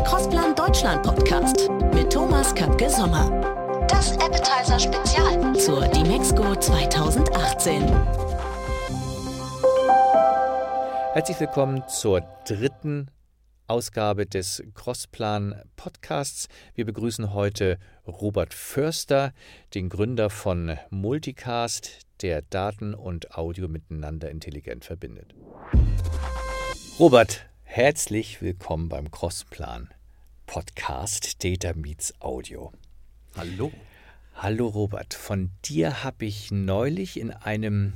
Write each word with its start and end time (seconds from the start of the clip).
Der 0.00 0.08
Crossplan 0.08 0.54
Deutschland 0.54 1.02
Podcast 1.02 1.68
mit 1.92 2.10
Thomas 2.10 2.54
Köpke 2.54 2.88
Sommer. 2.88 3.84
Das 3.86 4.12
Appetizer 4.12 4.80
Spezial 4.80 5.54
zur 5.58 5.86
Dimexco 5.88 6.56
2018. 6.56 7.86
Herzlich 11.12 11.38
willkommen 11.38 11.86
zur 11.86 12.22
dritten 12.46 13.10
Ausgabe 13.66 14.24
des 14.24 14.62
Crossplan 14.72 15.60
Podcasts. 15.76 16.48
Wir 16.74 16.86
begrüßen 16.86 17.34
heute 17.34 17.78
Robert 18.06 18.54
Förster, 18.54 19.34
den 19.74 19.90
Gründer 19.90 20.30
von 20.30 20.78
Multicast, 20.88 22.06
der 22.22 22.40
Daten 22.40 22.94
und 22.94 23.36
Audio 23.36 23.68
miteinander 23.68 24.30
intelligent 24.30 24.86
verbindet. 24.86 25.34
Robert, 26.98 27.44
herzlich 27.64 28.40
willkommen 28.40 28.88
beim 28.88 29.10
Crossplan 29.10 29.90
Podcast 30.50 31.44
Data 31.44 31.74
Meets 31.74 32.12
Audio. 32.20 32.72
Hallo. 33.36 33.70
Hallo 34.34 34.66
Robert, 34.66 35.14
von 35.14 35.52
dir 35.64 36.02
habe 36.02 36.24
ich 36.24 36.50
neulich 36.50 37.20
in 37.20 37.30
einem 37.30 37.92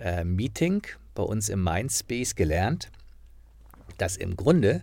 äh, 0.00 0.24
Meeting 0.24 0.82
bei 1.14 1.22
uns 1.22 1.48
im 1.48 1.62
Mindspace 1.62 2.34
gelernt, 2.34 2.90
dass 3.98 4.16
im 4.16 4.34
Grunde 4.34 4.82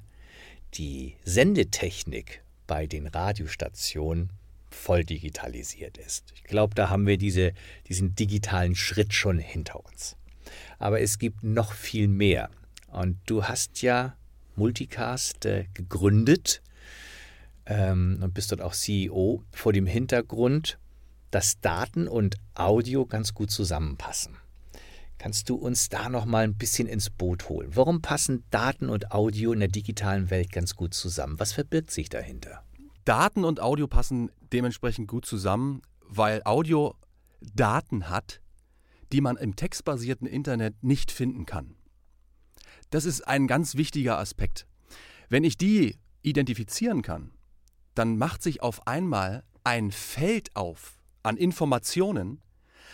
die 0.75 1.17
Sendetechnik 1.25 2.41
bei 2.67 2.87
den 2.87 3.07
Radiostationen 3.07 4.29
voll 4.71 5.03
digitalisiert 5.03 5.97
ist. 5.97 6.31
Ich 6.35 6.43
glaube, 6.45 6.73
da 6.73 6.89
haben 6.89 7.05
wir 7.05 7.17
diese, 7.17 7.51
diesen 7.89 8.15
digitalen 8.15 8.75
Schritt 8.75 9.13
schon 9.13 9.39
hinter 9.39 9.85
uns. 9.85 10.15
Aber 10.79 11.01
es 11.01 11.19
gibt 11.19 11.43
noch 11.43 11.73
viel 11.73 12.07
mehr. 12.07 12.49
Und 12.87 13.19
du 13.25 13.43
hast 13.43 13.81
ja 13.81 14.15
Multicast 14.55 15.45
äh, 15.45 15.65
gegründet 15.73 16.61
ähm, 17.65 18.19
und 18.21 18.33
bist 18.33 18.51
dort 18.51 18.61
auch 18.61 18.73
CEO 18.73 19.43
vor 19.51 19.73
dem 19.73 19.85
Hintergrund, 19.85 20.79
dass 21.31 21.59
Daten 21.59 22.07
und 22.07 22.37
Audio 22.53 23.05
ganz 23.05 23.33
gut 23.33 23.51
zusammenpassen. 23.51 24.37
Kannst 25.17 25.49
du 25.49 25.55
uns 25.55 25.89
da 25.89 26.09
noch 26.09 26.25
mal 26.25 26.43
ein 26.43 26.57
bisschen 26.57 26.87
ins 26.87 27.09
Boot 27.09 27.47
holen? 27.47 27.69
Warum 27.73 28.01
passen 28.01 28.43
Daten 28.49 28.89
und 28.89 29.11
Audio 29.11 29.53
in 29.53 29.59
der 29.59 29.69
digitalen 29.69 30.29
Welt 30.29 30.51
ganz 30.51 30.75
gut 30.75 30.93
zusammen? 30.93 31.39
Was 31.39 31.53
verbirgt 31.53 31.91
sich 31.91 32.09
dahinter? 32.09 32.63
Daten 33.05 33.43
und 33.43 33.61
Audio 33.61 33.87
passen 33.87 34.31
dementsprechend 34.51 35.07
gut 35.07 35.25
zusammen, 35.25 35.81
weil 36.01 36.41
Audio 36.45 36.95
Daten 37.41 38.09
hat, 38.09 38.41
die 39.11 39.21
man 39.21 39.37
im 39.37 39.55
textbasierten 39.55 40.27
Internet 40.27 40.83
nicht 40.83 41.11
finden 41.11 41.45
kann. 41.45 41.75
Das 42.89 43.05
ist 43.05 43.27
ein 43.27 43.47
ganz 43.47 43.75
wichtiger 43.75 44.19
Aspekt. 44.19 44.67
Wenn 45.29 45.43
ich 45.43 45.57
die 45.57 45.97
identifizieren 46.21 47.01
kann, 47.01 47.31
dann 47.95 48.17
macht 48.17 48.41
sich 48.41 48.61
auf 48.61 48.87
einmal 48.87 49.43
ein 49.63 49.91
Feld 49.91 50.55
auf 50.55 50.97
an 51.23 51.37
Informationen, 51.37 52.41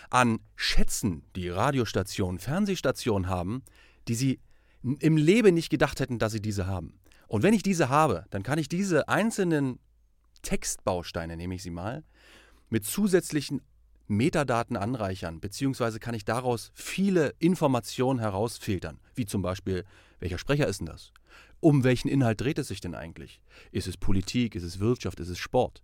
an 0.09 0.39
Schätzen, 0.55 1.23
die 1.35 1.49
Radiostationen, 1.49 2.39
Fernsehstationen 2.39 3.29
haben, 3.29 3.63
die 4.07 4.15
sie 4.15 4.39
im 4.81 5.17
Leben 5.17 5.53
nicht 5.55 5.69
gedacht 5.69 5.99
hätten, 5.99 6.19
dass 6.19 6.31
sie 6.31 6.41
diese 6.41 6.67
haben. 6.67 6.99
Und 7.27 7.43
wenn 7.43 7.53
ich 7.53 7.63
diese 7.63 7.89
habe, 7.89 8.25
dann 8.29 8.43
kann 8.43 8.59
ich 8.59 8.69
diese 8.69 9.07
einzelnen 9.07 9.79
Textbausteine, 10.41 11.37
nehme 11.37 11.55
ich 11.55 11.63
sie 11.63 11.69
mal, 11.69 12.03
mit 12.69 12.85
zusätzlichen 12.85 13.61
Metadaten 14.07 14.75
anreichern, 14.77 15.39
beziehungsweise 15.39 15.99
kann 15.99 16.15
ich 16.15 16.25
daraus 16.25 16.71
viele 16.73 17.35
Informationen 17.39 18.19
herausfiltern, 18.19 18.99
wie 19.13 19.25
zum 19.25 19.41
Beispiel, 19.41 19.85
welcher 20.19 20.39
Sprecher 20.39 20.67
ist 20.67 20.79
denn 20.79 20.87
das? 20.87 21.11
Um 21.59 21.83
welchen 21.83 22.07
Inhalt 22.07 22.41
dreht 22.41 22.59
es 22.59 22.69
sich 22.69 22.81
denn 22.81 22.95
eigentlich? 22.95 23.41
Ist 23.71 23.87
es 23.87 23.97
Politik, 23.97 24.55
ist 24.55 24.63
es 24.63 24.79
Wirtschaft, 24.79 25.19
ist 25.19 25.29
es 25.29 25.37
Sport? 25.37 25.81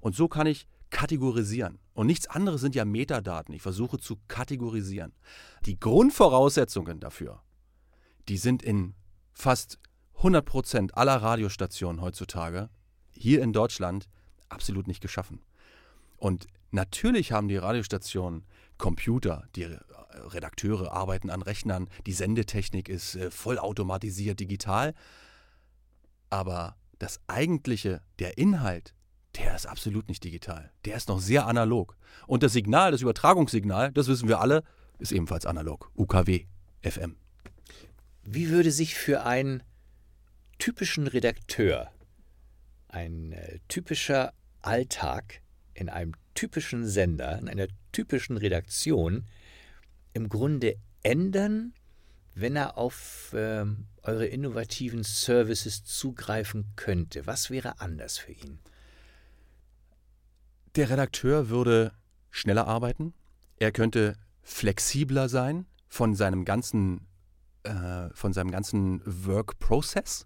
Und 0.00 0.14
so 0.14 0.28
kann 0.28 0.46
ich 0.46 0.66
kategorisieren. 0.90 1.78
Und 1.94 2.06
nichts 2.06 2.28
anderes 2.28 2.60
sind 2.60 2.74
ja 2.74 2.84
Metadaten. 2.84 3.54
Ich 3.54 3.62
versuche 3.62 3.98
zu 3.98 4.18
kategorisieren. 4.28 5.12
Die 5.64 5.78
Grundvoraussetzungen 5.80 7.00
dafür, 7.00 7.42
die 8.28 8.36
sind 8.36 8.62
in 8.62 8.94
fast 9.32 9.78
100 10.16 10.44
Prozent 10.44 10.96
aller 10.96 11.16
Radiostationen 11.16 12.00
heutzutage 12.00 12.70
hier 13.10 13.42
in 13.42 13.52
Deutschland 13.52 14.08
absolut 14.48 14.86
nicht 14.86 15.00
geschaffen. 15.00 15.42
Und 16.16 16.46
natürlich 16.70 17.32
haben 17.32 17.48
die 17.48 17.56
Radiostationen 17.56 18.44
Computer, 18.78 19.48
die 19.54 19.76
Redakteure 20.16 20.92
arbeiten 20.92 21.30
an 21.30 21.42
Rechnern, 21.42 21.88
die 22.06 22.12
Sendetechnik 22.12 22.88
ist 22.88 23.16
äh, 23.16 23.30
vollautomatisiert 23.30 24.40
digital. 24.40 24.94
Aber 26.30 26.76
das 26.98 27.20
eigentliche, 27.26 28.02
der 28.18 28.38
Inhalt, 28.38 28.94
der 29.36 29.54
ist 29.54 29.66
absolut 29.66 30.08
nicht 30.08 30.24
digital. 30.24 30.72
Der 30.84 30.96
ist 30.96 31.08
noch 31.08 31.20
sehr 31.20 31.46
analog. 31.46 31.96
Und 32.26 32.42
das 32.42 32.52
Signal, 32.52 32.92
das 32.92 33.02
Übertragungssignal, 33.02 33.92
das 33.92 34.08
wissen 34.08 34.28
wir 34.28 34.40
alle, 34.40 34.62
ist 34.98 35.12
ebenfalls 35.12 35.46
analog. 35.46 35.90
UKW, 35.94 36.46
FM. 36.82 37.16
Wie 38.22 38.48
würde 38.48 38.70
sich 38.70 38.94
für 38.94 39.24
einen 39.24 39.62
typischen 40.58 41.06
Redakteur 41.06 41.90
ein 42.88 43.32
äh, 43.32 43.58
typischer 43.68 44.32
Alltag 44.62 45.42
in 45.74 45.88
einem 45.88 46.14
typischen 46.34 46.86
Sender, 46.86 47.38
in 47.38 47.48
einer 47.48 47.68
typischen 47.92 48.36
Redaktion 48.36 49.26
im 50.16 50.30
Grunde 50.30 50.76
ändern, 51.02 51.74
wenn 52.34 52.56
er 52.56 52.78
auf 52.78 53.32
äh, 53.34 53.66
eure 54.02 54.26
innovativen 54.26 55.04
Services 55.04 55.84
zugreifen 55.84 56.72
könnte? 56.74 57.26
Was 57.26 57.50
wäre 57.50 57.80
anders 57.80 58.16
für 58.16 58.32
ihn? 58.32 58.58
Der 60.74 60.90
Redakteur 60.90 61.50
würde 61.50 61.92
schneller 62.30 62.66
arbeiten, 62.66 63.12
er 63.58 63.72
könnte 63.72 64.16
flexibler 64.42 65.28
sein 65.28 65.66
von 65.86 66.14
seinem 66.14 66.44
ganzen, 66.44 67.06
äh, 67.62 68.08
von 68.12 68.32
seinem 68.32 68.50
ganzen 68.50 69.02
Work 69.04 69.58
Process. 69.58 70.24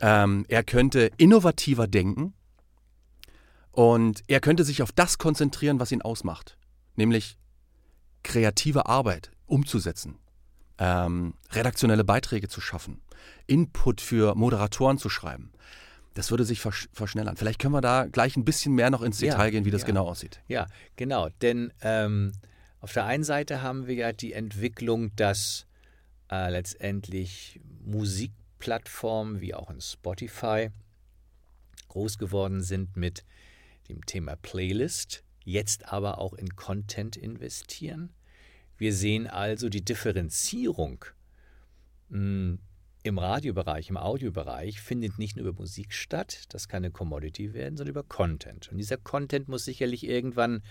Ähm, 0.00 0.44
er 0.48 0.62
könnte 0.62 1.10
innovativer 1.16 1.86
denken 1.88 2.34
und 3.72 4.22
er 4.28 4.40
könnte 4.40 4.64
sich 4.64 4.82
auf 4.82 4.92
das 4.92 5.18
konzentrieren, 5.18 5.80
was 5.80 5.92
ihn 5.92 6.02
ausmacht, 6.02 6.58
nämlich 6.96 7.38
kreative 8.24 8.86
Arbeit 8.86 9.30
umzusetzen, 9.46 10.18
ähm, 10.78 11.34
redaktionelle 11.52 12.02
Beiträge 12.02 12.48
zu 12.48 12.60
schaffen, 12.60 13.00
Input 13.46 14.00
für 14.00 14.34
Moderatoren 14.34 14.98
zu 14.98 15.08
schreiben. 15.08 15.52
Das 16.14 16.30
würde 16.30 16.44
sich 16.44 16.60
versch 16.60 16.88
verschnellern. 16.92 17.36
Vielleicht 17.36 17.60
können 17.60 17.74
wir 17.74 17.80
da 17.80 18.06
gleich 18.06 18.36
ein 18.36 18.44
bisschen 18.44 18.74
mehr 18.74 18.90
noch 18.90 19.02
ins 19.02 19.18
Detail 19.18 19.46
ja, 19.46 19.50
gehen, 19.50 19.64
wie 19.64 19.70
das 19.70 19.82
ja. 19.82 19.88
genau 19.88 20.08
aussieht. 20.08 20.40
Ja, 20.46 20.66
genau. 20.96 21.28
Denn 21.42 21.72
ähm, 21.82 22.32
auf 22.80 22.92
der 22.92 23.04
einen 23.06 23.24
Seite 23.24 23.62
haben 23.62 23.86
wir 23.86 23.94
ja 23.94 24.12
die 24.12 24.32
Entwicklung, 24.32 25.14
dass 25.16 25.66
äh, 26.30 26.50
letztendlich 26.50 27.60
Musikplattformen 27.84 29.40
wie 29.40 29.54
auch 29.54 29.70
in 29.70 29.80
Spotify 29.80 30.70
groß 31.88 32.18
geworden 32.18 32.62
sind 32.62 32.96
mit 32.96 33.24
dem 33.88 34.04
Thema 34.06 34.36
Playlist, 34.36 35.24
jetzt 35.44 35.92
aber 35.92 36.18
auch 36.18 36.32
in 36.34 36.56
Content 36.56 37.16
investieren. 37.16 38.12
Wir 38.76 38.92
sehen 38.92 39.26
also 39.26 39.68
die 39.68 39.84
Differenzierung 39.84 41.04
hm, 42.10 42.58
im 43.02 43.18
Radiobereich, 43.18 43.90
im 43.90 43.98
Audiobereich 43.98 44.80
findet 44.80 45.18
nicht 45.18 45.36
nur 45.36 45.46
über 45.46 45.60
Musik 45.60 45.92
statt, 45.92 46.44
das 46.48 46.68
kann 46.68 46.78
eine 46.78 46.90
Commodity 46.90 47.52
werden, 47.52 47.76
sondern 47.76 47.90
über 47.90 48.02
Content. 48.02 48.70
Und 48.72 48.78
dieser 48.78 48.96
Content 48.96 49.46
muss 49.46 49.66
sicherlich 49.66 50.06
irgendwann 50.06 50.62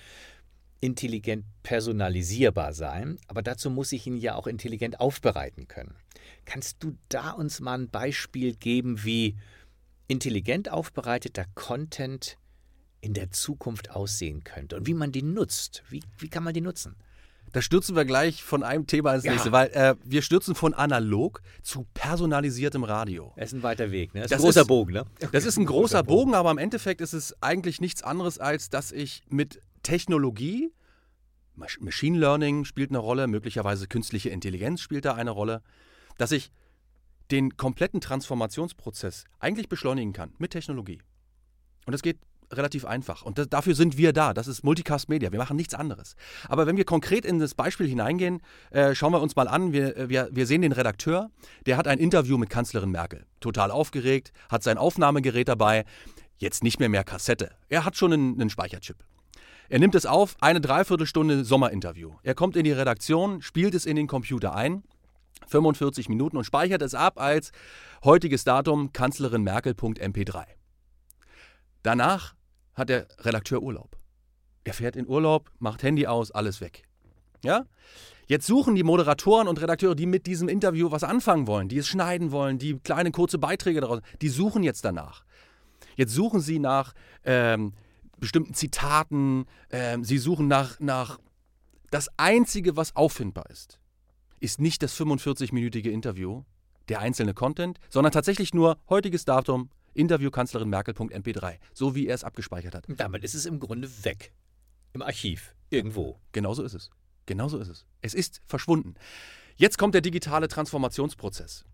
intelligent 0.82 1.46
personalisierbar 1.62 2.74
sein, 2.74 3.20
aber 3.28 3.42
dazu 3.42 3.70
muss 3.70 3.92
ich 3.92 4.08
ihn 4.08 4.18
ja 4.18 4.36
auch 4.36 4.48
intelligent 4.48 5.00
aufbereiten 5.00 5.68
können. 5.68 5.96
Kannst 6.44 6.84
du 6.84 6.98
da 7.08 7.32
uns 7.32 7.62
mal 7.62 7.78
ein 7.78 7.90
Beispiel 7.90 8.56
geben, 8.56 9.04
wie 9.04 9.38
intelligent 10.08 10.70
aufbereiteter 10.70 11.46
Content 11.56 12.38
in 13.04 13.14
der 13.14 13.32
Zukunft 13.32 13.92
aussehen 13.92 14.46
könnte 14.46 14.78
und 14.78 14.88
wie 14.88 14.94
man 14.94 15.12
den 15.12 15.34
nutzt? 15.34 15.84
Wie, 15.90 16.02
wie 16.20 16.30
kann 16.30 16.44
man 16.44 16.54
den 16.54 16.64
nutzen? 16.64 16.96
Da 17.52 17.62
stürzen 17.62 17.96
wir 17.96 18.06
gleich 18.06 18.44
von 18.44 18.64
einem 18.64 18.88
Thema 18.88 19.14
ins 19.14 19.26
nächste, 19.26 19.52
weil 19.52 19.68
äh, 19.74 19.96
wir 20.04 20.22
stürzen 20.22 20.56
von 20.56 20.74
analog 20.74 21.42
zu 21.62 21.86
personalisiertem 21.94 22.84
Radio. 22.84 23.34
Das 23.36 23.50
ist 23.50 23.60
ein 23.60 23.64
weiter 23.64 23.92
Weg, 23.92 24.14
ne? 24.16 24.22
Das 24.22 24.32
ist 24.32 24.32
das 24.32 24.40
ein 24.40 24.46
großer 24.46 24.62
ist, 24.62 24.68
Bogen, 24.68 24.94
ne? 24.94 25.06
Das 25.34 25.46
ist 25.46 25.58
ein 25.58 25.66
großer 25.68 26.02
Bogen, 26.02 26.34
aber 26.34 26.50
im 26.50 26.58
Endeffekt 26.58 27.02
ist 27.02 27.14
es 27.14 27.36
eigentlich 27.44 27.82
nichts 27.82 28.02
anderes, 28.02 28.40
als 28.40 28.70
dass 28.70 28.92
ich 28.92 29.24
mit 29.30 29.60
Technologie, 29.84 30.72
Machine 31.56 32.18
Learning 32.18 32.64
spielt 32.64 32.90
eine 32.90 33.00
Rolle, 33.00 33.28
möglicherweise 33.28 33.88
künstliche 33.88 34.30
Intelligenz 34.30 34.80
spielt 34.82 35.06
da 35.06 35.14
eine 35.14 35.32
Rolle, 35.32 35.62
dass 36.18 36.32
ich 36.32 36.52
den 37.32 37.58
kompletten 37.58 38.00
Transformationsprozess 38.02 39.26
eigentlich 39.40 39.68
beschleunigen 39.68 40.14
kann 40.14 40.34
mit 40.40 40.52
Technologie. 40.52 41.02
Und 41.86 41.92
das 41.92 42.02
geht 42.02 42.18
relativ 42.58 42.86
einfach. 42.86 43.24
Und 43.24 43.38
das, 43.38 43.50
dafür 43.50 43.76
sind 43.76 43.98
wir 43.98 44.14
da. 44.14 44.34
Das 44.34 44.48
ist 44.48 44.64
Multicast 44.64 45.10
Media. 45.10 45.32
Wir 45.32 45.40
machen 45.40 45.56
nichts 45.56 45.74
anderes. 45.74 46.16
Aber 46.48 46.68
wenn 46.68 46.78
wir 46.78 46.86
konkret 46.86 47.26
in 47.26 47.40
das 47.40 47.56
Beispiel 47.56 47.88
hineingehen, 47.88 48.42
äh, 48.72 48.96
schauen 48.96 49.12
wir 49.12 49.22
uns 49.22 49.36
mal 49.36 49.48
an. 49.48 49.74
Wir, 49.74 49.98
äh, 49.98 50.10
wir, 50.10 50.30
wir 50.32 50.46
sehen 50.46 50.62
den 50.62 50.72
Redakteur, 50.72 51.30
der 51.66 51.78
hat 51.78 51.88
ein 51.88 52.00
Interview 52.00 52.38
mit 52.38 52.50
Kanzlerin 52.50 52.92
Merkel. 52.92 53.26
Total 53.40 53.72
aufgeregt, 53.72 54.32
hat 54.50 54.64
sein 54.64 54.78
Aufnahmegerät 54.78 55.48
dabei. 55.48 55.86
Jetzt 56.38 56.64
nicht 56.64 56.80
mehr 56.80 56.90
mehr 56.90 57.04
Kassette. 57.04 57.52
Er 57.70 57.86
hat 57.86 57.96
schon 57.96 58.14
einen, 58.14 58.40
einen 58.40 58.50
Speicherchip. 58.50 58.98
Er 59.70 59.80
nimmt 59.80 59.96
es 59.96 60.06
auf, 60.06 60.36
eine 60.42 60.62
Dreiviertelstunde 60.62 61.46
Sommerinterview. 61.46 62.16
Er 62.22 62.36
kommt 62.36 62.56
in 62.56 62.64
die 62.64 62.72
Redaktion, 62.72 63.42
spielt 63.42 63.74
es 63.76 63.86
in 63.86 63.96
den 63.96 64.08
Computer 64.08 64.54
ein 64.54 64.84
45 65.48 66.10
Minuten 66.10 66.38
und 66.38 66.44
speichert 66.44 66.82
es 66.82 66.96
ab 66.96 67.20
als 67.20 67.52
heutiges 68.04 68.44
Datum 68.44 68.94
Kanzlerin 68.94 69.44
Merkel.mp3. 69.44 70.46
Danach 71.82 72.36
hat 72.76 72.90
der 72.90 73.08
Redakteur 73.20 73.62
Urlaub. 73.62 73.98
Er 74.64 74.74
fährt 74.74 74.96
in 74.96 75.08
Urlaub, 75.08 75.52
macht 75.60 75.84
Handy 75.84 76.08
aus, 76.08 76.32
alles 76.32 76.62
weg. 76.62 76.84
Ja? 77.44 77.66
Jetzt 78.28 78.48
suchen 78.48 78.76
die 78.76 78.84
Moderatoren 78.84 79.48
und 79.48 79.62
Redakteure, 79.62 79.96
die 79.96 80.06
mit 80.06 80.26
diesem 80.26 80.48
Interview 80.48 80.92
was 80.92 81.04
anfangen 81.04 81.48
wollen, 81.48 81.68
die 81.68 81.78
es 81.78 81.88
schneiden 81.88 82.32
wollen, 82.32 82.58
die 82.58 82.80
kleine 82.80 83.12
kurze 83.12 83.38
Beiträge 83.38 83.82
daraus, 83.82 84.00
die 84.22 84.30
suchen 84.30 84.64
jetzt 84.64 84.86
danach. 84.86 85.26
Jetzt 85.96 86.14
suchen 86.14 86.40
sie 86.40 86.60
nach 86.60 86.94
ähm, 87.26 87.74
bestimmten 88.18 88.54
Zitaten, 88.54 89.46
ähm, 89.70 90.04
sie 90.04 90.18
suchen 90.18 90.48
nach, 90.48 90.80
nach 90.80 91.20
das 91.92 92.08
Einzige, 92.18 92.78
was 92.78 92.96
auffindbar 92.96 93.50
ist 93.50 93.80
ist 94.44 94.60
nicht 94.60 94.84
das 94.84 95.00
45-minütige 95.00 95.90
Interview, 95.90 96.44
der 96.90 97.00
einzelne 97.00 97.34
Content, 97.34 97.80
sondern 97.90 98.12
tatsächlich 98.12 98.54
nur 98.54 98.78
heutiges 98.90 99.24
Datum, 99.24 99.70
Interview 99.94 100.32
Kanzlerin 100.32 100.70
Merkel.mp3, 100.70 101.58
so 101.74 101.96
wie 101.96 102.08
er 102.08 102.16
es 102.16 102.24
abgespeichert 102.24 102.76
hat. 102.76 102.86
Damit 102.88 103.24
ist 103.24 103.34
es 103.34 103.46
im 103.46 103.60
Grunde 103.60 103.90
weg. 104.04 104.34
Im 104.94 105.02
Archiv. 105.02 105.56
Irgendwo. 105.70 106.20
Genauso 106.32 106.64
ist 106.64 106.74
es. 106.74 106.90
Genauso 107.26 107.58
ist 107.58 107.70
es. 107.70 107.86
Es 108.02 108.14
ist 108.14 108.42
verschwunden. 108.46 108.96
Jetzt 109.56 109.78
kommt 109.78 109.94
der 109.94 110.02
digitale 110.02 110.48
Transformationsprozess. 110.48 111.66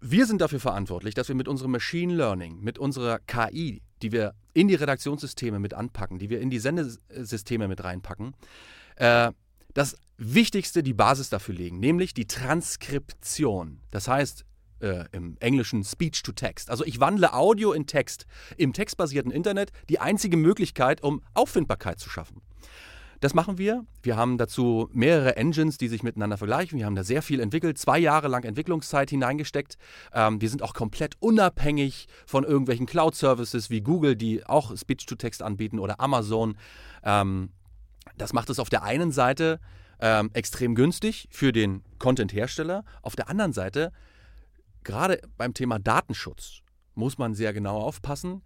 Wir 0.00 0.26
sind 0.26 0.40
dafür 0.40 0.60
verantwortlich, 0.60 1.14
dass 1.14 1.28
wir 1.28 1.34
mit 1.34 1.46
unserem 1.46 1.72
Machine 1.72 2.14
Learning, 2.14 2.60
mit 2.60 2.78
unserer 2.78 3.18
KI, 3.18 3.82
die 4.02 4.12
wir 4.12 4.34
in 4.54 4.68
die 4.68 4.74
Redaktionssysteme 4.74 5.58
mit 5.58 5.74
anpacken, 5.74 6.18
die 6.18 6.30
wir 6.30 6.40
in 6.40 6.48
die 6.48 6.58
Sendesysteme 6.58 7.68
mit 7.68 7.84
reinpacken, 7.84 8.34
äh, 8.96 9.32
das 9.74 9.96
Wichtigste, 10.16 10.82
die 10.82 10.94
Basis 10.94 11.28
dafür 11.30 11.54
legen, 11.54 11.80
nämlich 11.80 12.14
die 12.14 12.26
Transkription. 12.26 13.80
Das 13.90 14.08
heißt, 14.08 14.44
äh, 14.80 15.04
im 15.12 15.36
Englischen 15.40 15.84
Speech 15.84 16.22
to 16.22 16.32
Text. 16.32 16.70
Also 16.70 16.84
ich 16.84 17.00
wandle 17.00 17.32
Audio 17.32 17.72
in 17.72 17.86
Text. 17.86 18.26
Im 18.56 18.72
textbasierten 18.72 19.30
Internet 19.30 19.72
die 19.88 19.98
einzige 20.00 20.36
Möglichkeit, 20.36 21.02
um 21.02 21.22
Auffindbarkeit 21.34 21.98
zu 21.98 22.10
schaffen. 22.10 22.42
Das 23.20 23.34
machen 23.34 23.58
wir. 23.58 23.84
Wir 24.02 24.16
haben 24.16 24.38
dazu 24.38 24.88
mehrere 24.92 25.36
Engines, 25.36 25.76
die 25.76 25.88
sich 25.88 26.02
miteinander 26.02 26.38
vergleichen. 26.38 26.78
Wir 26.78 26.86
haben 26.86 26.94
da 26.94 27.04
sehr 27.04 27.20
viel 27.20 27.40
entwickelt, 27.40 27.76
zwei 27.76 27.98
Jahre 27.98 28.28
lang 28.28 28.44
Entwicklungszeit 28.44 29.10
hineingesteckt. 29.10 29.76
Ähm, 30.14 30.40
wir 30.40 30.48
sind 30.48 30.62
auch 30.62 30.72
komplett 30.72 31.16
unabhängig 31.20 32.08
von 32.24 32.44
irgendwelchen 32.44 32.86
Cloud-Services 32.86 33.68
wie 33.68 33.82
Google, 33.82 34.16
die 34.16 34.46
auch 34.46 34.74
Speech-to-Text 34.74 35.42
anbieten 35.42 35.78
oder 35.78 36.00
Amazon. 36.00 36.56
Ähm, 37.04 37.50
das 38.16 38.32
macht 38.32 38.48
es 38.48 38.58
auf 38.58 38.70
der 38.70 38.84
einen 38.84 39.12
Seite 39.12 39.60
ähm, 40.00 40.30
extrem 40.32 40.74
günstig 40.74 41.28
für 41.30 41.52
den 41.52 41.82
Content-Hersteller. 41.98 42.84
Auf 43.02 43.16
der 43.16 43.28
anderen 43.28 43.52
Seite, 43.52 43.92
gerade 44.84 45.20
beim 45.36 45.54
Thema 45.54 45.78
Datenschutz, 45.78 46.62
muss 46.94 47.18
man 47.18 47.34
sehr 47.34 47.52
genau 47.52 47.78
aufpassen. 47.78 48.42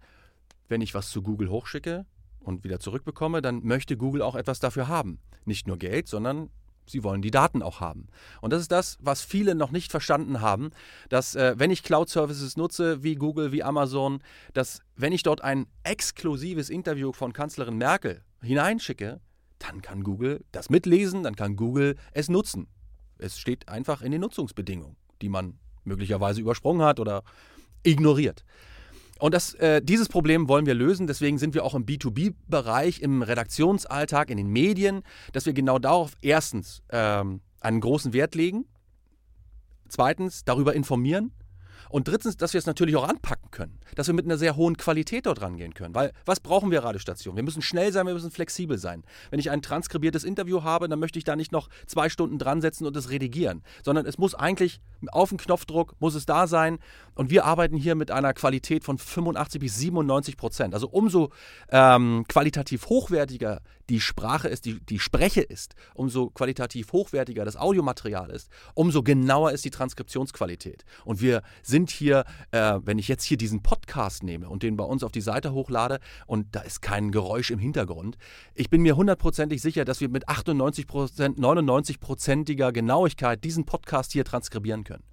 Wenn 0.67 0.81
ich 0.81 0.93
was 0.93 1.09
zu 1.09 1.21
Google 1.21 1.49
hochschicke 1.49 2.05
und 2.39 2.63
wieder 2.63 2.79
zurückbekomme, 2.79 3.41
dann 3.41 3.63
möchte 3.63 3.97
Google 3.97 4.21
auch 4.21 4.35
etwas 4.35 4.59
dafür 4.59 4.87
haben. 4.87 5.19
Nicht 5.45 5.67
nur 5.67 5.77
Geld, 5.77 6.07
sondern 6.07 6.49
sie 6.87 7.03
wollen 7.03 7.21
die 7.21 7.31
Daten 7.31 7.61
auch 7.61 7.79
haben. 7.79 8.07
Und 8.41 8.53
das 8.53 8.61
ist 8.61 8.71
das, 8.71 8.97
was 9.01 9.21
viele 9.21 9.55
noch 9.55 9.71
nicht 9.71 9.91
verstanden 9.91 10.41
haben, 10.41 10.71
dass 11.09 11.35
äh, 11.35 11.55
wenn 11.57 11.71
ich 11.71 11.83
Cloud-Services 11.83 12.57
nutze, 12.57 13.03
wie 13.03 13.15
Google, 13.15 13.51
wie 13.51 13.63
Amazon, 13.63 14.21
dass 14.53 14.81
wenn 14.95 15.13
ich 15.13 15.23
dort 15.23 15.41
ein 15.41 15.67
exklusives 15.83 16.69
Interview 16.69 17.11
von 17.11 17.33
Kanzlerin 17.33 17.77
Merkel 17.77 18.23
hineinschicke, 18.41 19.19
dann 19.59 19.81
kann 19.81 20.03
Google 20.03 20.43
das 20.51 20.69
mitlesen, 20.69 21.23
dann 21.23 21.35
kann 21.35 21.55
Google 21.55 21.95
es 22.11 22.29
nutzen. 22.29 22.67
Es 23.17 23.39
steht 23.39 23.69
einfach 23.69 24.01
in 24.01 24.11
den 24.11 24.21
Nutzungsbedingungen, 24.21 24.97
die 25.21 25.29
man 25.29 25.57
möglicherweise 25.85 26.41
übersprungen 26.41 26.85
hat 26.85 26.99
oder 26.99 27.23
ignoriert. 27.83 28.43
Und 29.17 29.33
das, 29.33 29.53
äh, 29.55 29.81
dieses 29.81 30.09
Problem 30.09 30.49
wollen 30.49 30.65
wir 30.65 30.73
lösen. 30.73 31.07
Deswegen 31.07 31.37
sind 31.37 31.53
wir 31.53 31.63
auch 31.63 31.73
im 31.73 31.85
B2B-Bereich, 31.85 33.01
im 33.01 33.21
Redaktionsalltag, 33.21 34.29
in 34.29 34.37
den 34.37 34.47
Medien, 34.47 35.03
dass 35.31 35.45
wir 35.45 35.53
genau 35.53 35.79
darauf 35.79 36.17
erstens 36.21 36.83
ähm, 36.89 37.41
einen 37.61 37.79
großen 37.79 38.11
Wert 38.11 38.35
legen, 38.35 38.65
zweitens 39.87 40.43
darüber 40.43 40.73
informieren 40.73 41.31
und 41.89 42.07
drittens, 42.07 42.35
dass 42.35 42.53
wir 42.53 42.59
es 42.59 42.65
natürlich 42.65 42.97
auch 42.97 43.07
anpacken 43.07 43.44
können, 43.55 43.79
dass 43.95 44.07
wir 44.07 44.13
mit 44.13 44.25
einer 44.25 44.37
sehr 44.37 44.55
hohen 44.55 44.77
Qualität 44.77 45.25
dort 45.25 45.41
rangehen 45.41 45.73
können. 45.73 45.95
Weil 45.95 46.11
was 46.25 46.39
brauchen 46.39 46.69
wir 46.69 46.83
Radiostationen? 46.83 47.37
Wir 47.37 47.43
müssen 47.43 47.63
schnell 47.63 47.91
sein, 47.91 48.05
wir 48.05 48.13
müssen 48.13 48.29
flexibel 48.29 48.77
sein. 48.77 49.03
Wenn 49.31 49.39
ich 49.39 49.49
ein 49.49 49.63
transkribiertes 49.63 50.23
Interview 50.23 50.61
habe, 50.61 50.87
dann 50.87 50.99
möchte 50.99 51.17
ich 51.17 51.23
da 51.23 51.35
nicht 51.35 51.51
noch 51.51 51.69
zwei 51.87 52.09
Stunden 52.09 52.37
dran 52.37 52.61
setzen 52.61 52.85
und 52.85 52.95
es 52.95 53.09
redigieren, 53.09 53.63
sondern 53.83 54.05
es 54.05 54.17
muss 54.17 54.35
eigentlich 54.35 54.79
auf 55.11 55.29
den 55.29 55.37
Knopfdruck 55.37 55.95
muss 55.99 56.15
es 56.15 56.25
da 56.25 56.47
sein. 56.47 56.79
Und 57.15 57.29
wir 57.29 57.45
arbeiten 57.45 57.77
hier 57.77 57.95
mit 57.95 58.11
einer 58.11 58.33
Qualität 58.33 58.83
von 58.83 58.97
85 58.97 59.61
bis 59.61 59.77
97 59.77 60.37
Prozent. 60.37 60.73
Also 60.73 60.89
umso 60.89 61.31
ähm, 61.69 62.25
qualitativ 62.27 62.87
hochwertiger 62.87 63.61
die 63.89 64.01
Sprache 64.01 64.47
ist, 64.47 64.65
die, 64.65 64.79
die 64.79 64.99
Spreche 64.99 65.41
ist, 65.41 65.75
umso 65.93 66.29
qualitativ 66.29 66.91
hochwertiger 66.91 67.45
das 67.45 67.55
Audiomaterial 67.55 68.29
ist, 68.29 68.49
umso 68.73 69.03
genauer 69.03 69.51
ist 69.51 69.65
die 69.65 69.69
Transkriptionsqualität. 69.69 70.85
Und 71.03 71.21
wir 71.21 71.41
sind 71.63 71.89
hier, 71.89 72.25
äh, 72.51 72.79
wenn 72.83 72.99
ich 72.99 73.07
jetzt 73.07 73.23
hier 73.23 73.37
diesen 73.37 73.61
Podcast 73.61 74.23
nehme 74.23 74.49
und 74.49 74.63
den 74.63 74.77
bei 74.77 74.83
uns 74.83 75.03
auf 75.03 75.11
die 75.11 75.21
Seite 75.21 75.53
hochlade 75.53 75.99
und 76.27 76.55
da 76.55 76.61
ist 76.61 76.81
kein 76.81 77.11
Geräusch 77.11 77.51
im 77.51 77.59
Hintergrund, 77.59 78.17
ich 78.53 78.69
bin 78.69 78.81
mir 78.81 78.95
hundertprozentig 78.95 79.61
sicher, 79.61 79.85
dass 79.85 80.01
wir 80.01 80.09
mit 80.09 80.27
98 80.27 80.87
Prozent, 80.87 81.39
99-prozentiger 81.39 82.71
Genauigkeit 82.71 83.43
diesen 83.43 83.65
Podcast 83.65 84.11
hier 84.11 84.25
transkribieren 84.25 84.83
können. 84.83 85.03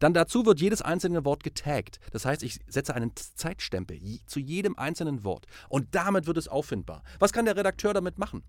Dann 0.00 0.14
dazu 0.14 0.46
wird 0.46 0.60
jedes 0.60 0.82
einzelne 0.82 1.24
Wort 1.24 1.42
getaggt. 1.42 1.98
Das 2.12 2.24
heißt, 2.24 2.42
ich 2.42 2.60
setze 2.68 2.94
einen 2.94 3.12
Zeitstempel 3.14 3.98
zu 4.26 4.40
jedem 4.40 4.76
einzelnen 4.78 5.24
Wort. 5.24 5.46
Und 5.68 5.94
damit 5.94 6.26
wird 6.26 6.36
es 6.36 6.48
auffindbar. 6.48 7.02
Was 7.18 7.32
kann 7.32 7.44
der 7.44 7.56
Redakteur 7.56 7.94
damit 7.94 8.18
machen? 8.18 8.42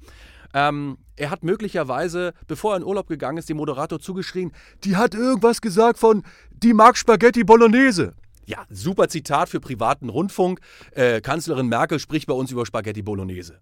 Ähm, 0.53 0.97
er 1.15 1.29
hat 1.29 1.43
möglicherweise, 1.43 2.33
bevor 2.47 2.73
er 2.73 2.77
in 2.77 2.83
Urlaub 2.83 3.07
gegangen 3.07 3.37
ist, 3.37 3.49
dem 3.49 3.57
Moderator 3.57 3.99
zugeschrien, 3.99 4.51
die 4.83 4.95
hat 4.95 5.15
irgendwas 5.15 5.61
gesagt 5.61 5.99
von, 5.99 6.23
die 6.51 6.73
mag 6.73 6.97
Spaghetti 6.97 7.43
Bolognese. 7.43 8.13
Ja, 8.45 8.65
super 8.69 9.07
Zitat 9.07 9.49
für 9.49 9.59
privaten 9.59 10.09
Rundfunk. 10.09 10.59
Äh, 10.91 11.21
Kanzlerin 11.21 11.67
Merkel 11.67 11.99
spricht 11.99 12.27
bei 12.27 12.33
uns 12.33 12.51
über 12.51 12.65
Spaghetti 12.65 13.01
Bolognese. 13.01 13.59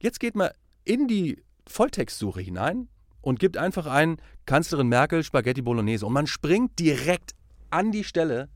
Jetzt 0.00 0.20
geht 0.20 0.34
man 0.34 0.50
in 0.84 1.06
die 1.06 1.42
Volltextsuche 1.66 2.40
hinein 2.40 2.88
und 3.20 3.38
gibt 3.38 3.56
einfach 3.56 3.86
ein 3.86 4.18
Kanzlerin 4.46 4.88
Merkel 4.88 5.22
Spaghetti 5.24 5.62
Bolognese 5.62 6.06
und 6.06 6.12
man 6.12 6.26
springt 6.26 6.78
direkt 6.78 7.34
an 7.70 7.92
die 7.92 8.04
Stelle 8.04 8.48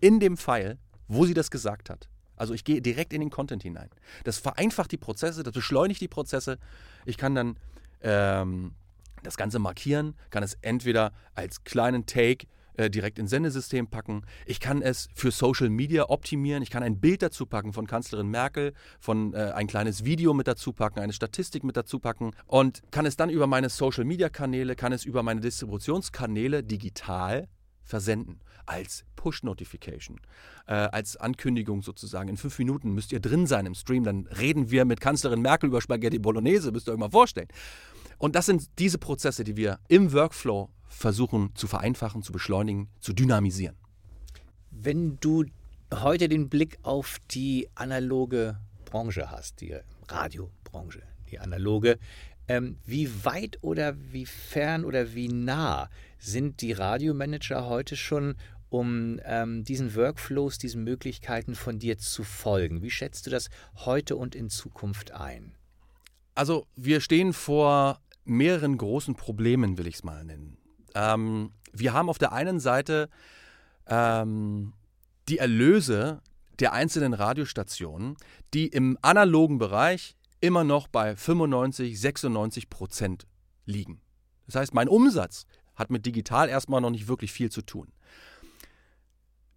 in 0.00 0.20
dem 0.20 0.36
Pfeil, 0.36 0.78
wo 1.08 1.24
sie 1.24 1.34
das 1.34 1.50
gesagt 1.50 1.90
hat. 1.90 2.08
Also 2.36 2.54
ich 2.54 2.64
gehe 2.64 2.80
direkt 2.80 3.12
in 3.12 3.20
den 3.20 3.30
Content 3.30 3.62
hinein. 3.62 3.90
Das 4.24 4.38
vereinfacht 4.38 4.90
die 4.92 4.96
Prozesse, 4.96 5.42
das 5.42 5.52
beschleunigt 5.52 6.00
die 6.00 6.08
Prozesse. 6.08 6.58
Ich 7.04 7.18
kann 7.18 7.34
dann 7.34 7.56
ähm, 8.02 8.72
das 9.22 9.36
Ganze 9.36 9.58
markieren, 9.58 10.14
kann 10.30 10.42
es 10.42 10.56
entweder 10.62 11.12
als 11.34 11.64
kleinen 11.64 12.06
Take 12.06 12.46
äh, 12.76 12.90
direkt 12.90 13.18
ins 13.18 13.30
Sendesystem 13.30 13.88
packen. 13.88 14.22
Ich 14.46 14.60
kann 14.60 14.82
es 14.82 15.08
für 15.14 15.30
Social 15.30 15.70
Media 15.70 16.08
optimieren. 16.08 16.62
Ich 16.62 16.70
kann 16.70 16.82
ein 16.82 17.00
Bild 17.00 17.22
dazu 17.22 17.46
packen 17.46 17.72
von 17.72 17.86
Kanzlerin 17.86 18.28
Merkel, 18.28 18.72
von 18.98 19.34
äh, 19.34 19.52
ein 19.54 19.66
kleines 19.66 20.04
Video 20.04 20.34
mit 20.34 20.46
dazu 20.46 20.72
packen, 20.72 21.00
eine 21.00 21.12
Statistik 21.12 21.64
mit 21.64 21.76
dazu 21.76 21.98
packen 21.98 22.32
und 22.46 22.82
kann 22.90 23.06
es 23.06 23.16
dann 23.16 23.30
über 23.30 23.46
meine 23.46 23.68
Social 23.68 24.04
Media 24.04 24.28
Kanäle, 24.28 24.76
kann 24.76 24.92
es 24.92 25.04
über 25.04 25.22
meine 25.22 25.40
Distributionskanäle 25.40 26.62
digital 26.62 27.48
versenden 27.82 28.40
als 28.66 29.04
Push-Notification, 29.16 30.20
äh, 30.66 30.74
als 30.74 31.16
Ankündigung 31.16 31.82
sozusagen. 31.82 32.28
In 32.28 32.36
fünf 32.36 32.58
Minuten 32.58 32.94
müsst 32.94 33.12
ihr 33.12 33.20
drin 33.20 33.46
sein 33.46 33.66
im 33.66 33.74
Stream, 33.74 34.04
dann 34.04 34.26
reden 34.26 34.70
wir 34.70 34.84
mit 34.84 35.00
Kanzlerin 35.00 35.42
Merkel 35.42 35.68
über 35.68 35.80
Spaghetti 35.80 36.18
Bolognese, 36.18 36.70
müsst 36.70 36.88
ihr 36.88 36.92
euch 36.92 36.98
mal 36.98 37.10
vorstellen. 37.10 37.48
Und 38.18 38.36
das 38.36 38.46
sind 38.46 38.78
diese 38.78 38.98
Prozesse, 38.98 39.44
die 39.44 39.56
wir 39.56 39.80
im 39.88 40.12
Workflow 40.12 40.70
versuchen 40.90 41.54
zu 41.54 41.66
vereinfachen, 41.66 42.22
zu 42.22 42.32
beschleunigen, 42.32 42.90
zu 43.00 43.14
dynamisieren. 43.14 43.76
Wenn 44.70 45.18
du 45.20 45.46
heute 45.94 46.28
den 46.28 46.48
Blick 46.48 46.78
auf 46.82 47.18
die 47.30 47.68
analoge 47.74 48.58
Branche 48.84 49.30
hast, 49.30 49.60
die 49.60 49.76
Radiobranche, 50.08 51.02
die 51.30 51.38
analoge, 51.38 51.98
ähm, 52.48 52.76
wie 52.84 53.24
weit 53.24 53.58
oder 53.62 53.96
wie 54.12 54.26
fern 54.26 54.84
oder 54.84 55.14
wie 55.14 55.28
nah 55.28 55.88
sind 56.18 56.60
die 56.60 56.72
Radiomanager 56.72 57.66
heute 57.66 57.96
schon 57.96 58.34
um 58.68 59.20
ähm, 59.24 59.64
diesen 59.64 59.96
Workflows, 59.96 60.58
diesen 60.58 60.84
Möglichkeiten 60.84 61.54
von 61.54 61.78
dir 61.78 61.98
zu 61.98 62.22
folgen? 62.22 62.82
Wie 62.82 62.90
schätzt 62.90 63.26
du 63.26 63.30
das 63.30 63.50
heute 63.74 64.16
und 64.16 64.34
in 64.34 64.48
Zukunft 64.48 65.12
ein? 65.12 65.54
Also 66.34 66.66
wir 66.76 67.00
stehen 67.00 67.32
vor 67.32 68.00
mehreren 68.24 68.78
großen 68.78 69.16
Problemen, 69.16 69.76
will 69.76 69.88
ich 69.88 69.96
es 69.96 70.04
mal 70.04 70.24
nennen. 70.24 70.59
Ähm, 70.94 71.52
wir 71.72 71.92
haben 71.92 72.08
auf 72.08 72.18
der 72.18 72.32
einen 72.32 72.60
Seite 72.60 73.08
ähm, 73.86 74.72
die 75.28 75.38
Erlöse 75.38 76.20
der 76.58 76.72
einzelnen 76.72 77.14
Radiostationen, 77.14 78.16
die 78.52 78.66
im 78.68 78.98
analogen 79.02 79.58
Bereich 79.58 80.16
immer 80.40 80.64
noch 80.64 80.88
bei 80.88 81.16
95, 81.16 81.98
96 82.00 82.70
Prozent 82.70 83.26
liegen. 83.64 84.00
Das 84.46 84.56
heißt, 84.56 84.74
mein 84.74 84.88
Umsatz 84.88 85.46
hat 85.74 85.90
mit 85.90 86.06
digital 86.06 86.48
erstmal 86.48 86.80
noch 86.80 86.90
nicht 86.90 87.08
wirklich 87.08 87.32
viel 87.32 87.50
zu 87.50 87.62
tun. 87.62 87.92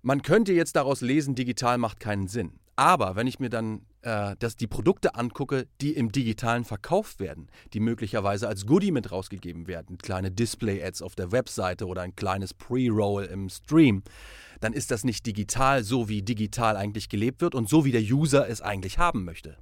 Man 0.02 0.22
könnte 0.22 0.54
jetzt 0.54 0.76
daraus 0.76 1.02
lesen, 1.02 1.36
digital 1.36 1.78
macht 1.78 2.00
keinen 2.00 2.28
Sinn. 2.28 2.60
Aber 2.76 3.16
wenn 3.16 3.28
ich 3.28 3.40
mir 3.40 3.50
dann 3.50 3.86
äh, 4.02 4.36
das, 4.40 4.56
die 4.56 4.68
Produkte 4.68 5.16
angucke, 5.16 5.68
die 5.80 5.94
im 5.94 6.12
digitalen 6.12 6.66
verkauft 6.66 7.20
werden, 7.20 7.48
die 7.74 7.80
möglicherweise 7.80 8.48
als 8.48 8.66
Goodie 8.66 8.92
mit 8.92 9.12
rausgegeben 9.12 9.68
werden, 9.68 9.98
kleine 10.00 10.32
Display-Ads 10.32 11.02
auf 11.04 11.16
der 11.16 11.32
Webseite 11.32 11.86
oder 11.86 12.02
ein 12.02 12.16
kleines 12.16 12.54
Pre-Roll 12.54 13.26
im 13.26 13.50
Stream, 13.50 14.04
dann 14.60 14.74
ist 14.74 14.92
das 14.92 15.04
nicht 15.04 15.26
digital, 15.26 15.84
so 15.84 16.10
wie 16.10 16.24
digital 16.24 16.76
eigentlich 16.76 17.10
gelebt 17.10 17.42
wird 17.42 17.54
und 17.54 17.70
so 17.70 17.86
wie 17.86 17.92
der 17.92 18.02
User 18.02 18.48
es 18.50 18.62
eigentlich 18.62 18.98
haben 18.98 19.24
möchte. 19.24 19.58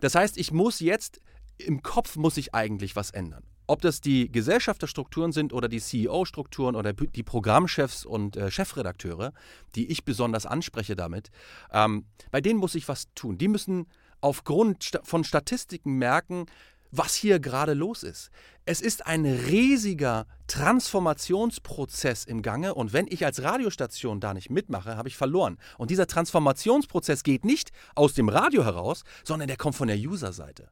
Das 0.00 0.14
heißt, 0.16 0.36
ich 0.36 0.50
muss 0.50 0.80
jetzt 0.80 1.20
im 1.58 1.82
Kopf 1.82 2.16
muss 2.16 2.36
ich 2.36 2.54
eigentlich 2.54 2.96
was 2.96 3.10
ändern. 3.10 3.44
Ob 3.66 3.80
das 3.80 4.00
die 4.00 4.30
Gesellschafterstrukturen 4.30 5.32
sind 5.32 5.52
oder 5.52 5.68
die 5.68 5.80
CEO-Strukturen 5.80 6.74
oder 6.74 6.92
die 6.92 7.22
Programmchefs 7.22 8.04
und 8.04 8.36
äh, 8.36 8.50
Chefredakteure, 8.50 9.32
die 9.74 9.90
ich 9.90 10.04
besonders 10.04 10.46
anspreche 10.46 10.96
damit, 10.96 11.30
ähm, 11.72 12.06
bei 12.30 12.40
denen 12.40 12.58
muss 12.58 12.74
ich 12.74 12.88
was 12.88 13.06
tun. 13.14 13.38
Die 13.38 13.48
müssen 13.48 13.86
aufgrund 14.20 15.00
von 15.04 15.24
Statistiken 15.24 15.94
merken, 15.98 16.46
was 16.92 17.14
hier 17.14 17.40
gerade 17.40 17.72
los 17.74 18.02
ist. 18.02 18.30
Es 18.64 18.80
ist 18.80 19.06
ein 19.06 19.24
riesiger 19.24 20.26
Transformationsprozess 20.46 22.24
im 22.24 22.42
Gange 22.42 22.74
und 22.74 22.92
wenn 22.92 23.06
ich 23.08 23.24
als 23.24 23.42
Radiostation 23.42 24.20
da 24.20 24.34
nicht 24.34 24.50
mitmache, 24.50 24.96
habe 24.96 25.08
ich 25.08 25.16
verloren. 25.16 25.58
Und 25.78 25.90
dieser 25.90 26.06
Transformationsprozess 26.06 27.24
geht 27.24 27.44
nicht 27.44 27.72
aus 27.94 28.12
dem 28.12 28.28
Radio 28.28 28.64
heraus, 28.64 29.02
sondern 29.24 29.48
der 29.48 29.56
kommt 29.56 29.74
von 29.74 29.88
der 29.88 29.96
User-Seite. 29.96 30.68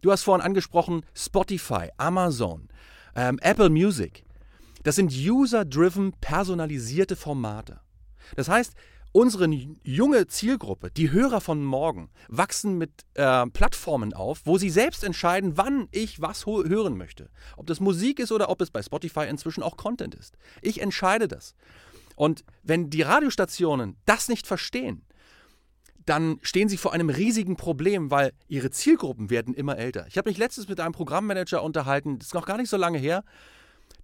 Du 0.00 0.10
hast 0.10 0.22
vorhin 0.22 0.44
angesprochen 0.44 1.04
Spotify, 1.14 1.88
Amazon, 1.98 2.68
ähm, 3.14 3.38
Apple 3.42 3.70
Music. 3.70 4.24
Das 4.82 4.96
sind 4.96 5.12
user-driven, 5.12 6.12
personalisierte 6.20 7.16
Formate. 7.16 7.80
Das 8.34 8.48
heißt, 8.48 8.74
unsere 9.12 9.46
junge 9.82 10.26
Zielgruppe, 10.26 10.90
die 10.90 11.10
Hörer 11.10 11.42
von 11.42 11.62
morgen, 11.62 12.10
wachsen 12.28 12.78
mit 12.78 13.04
äh, 13.14 13.46
Plattformen 13.48 14.14
auf, 14.14 14.40
wo 14.44 14.56
sie 14.56 14.70
selbst 14.70 15.04
entscheiden, 15.04 15.56
wann 15.56 15.88
ich 15.90 16.22
was 16.22 16.46
hören 16.46 16.96
möchte. 16.96 17.28
Ob 17.58 17.66
das 17.66 17.80
Musik 17.80 18.20
ist 18.20 18.32
oder 18.32 18.48
ob 18.48 18.62
es 18.62 18.70
bei 18.70 18.82
Spotify 18.82 19.26
inzwischen 19.28 19.62
auch 19.62 19.76
Content 19.76 20.14
ist. 20.14 20.38
Ich 20.62 20.80
entscheide 20.80 21.28
das. 21.28 21.54
Und 22.16 22.44
wenn 22.62 22.88
die 22.88 23.02
Radiostationen 23.02 23.96
das 24.06 24.28
nicht 24.28 24.46
verstehen, 24.46 25.04
dann 26.10 26.40
stehen 26.42 26.68
sie 26.68 26.76
vor 26.76 26.92
einem 26.92 27.08
riesigen 27.08 27.54
Problem, 27.54 28.10
weil 28.10 28.32
ihre 28.48 28.70
Zielgruppen 28.70 29.30
werden 29.30 29.54
immer 29.54 29.78
älter. 29.78 30.08
Ich 30.08 30.18
habe 30.18 30.28
mich 30.28 30.38
letztens 30.38 30.68
mit 30.68 30.80
einem 30.80 30.92
Programmmanager 30.92 31.62
unterhalten, 31.62 32.18
das 32.18 32.28
ist 32.28 32.34
noch 32.34 32.46
gar 32.46 32.56
nicht 32.56 32.68
so 32.68 32.76
lange 32.76 32.98
her, 32.98 33.22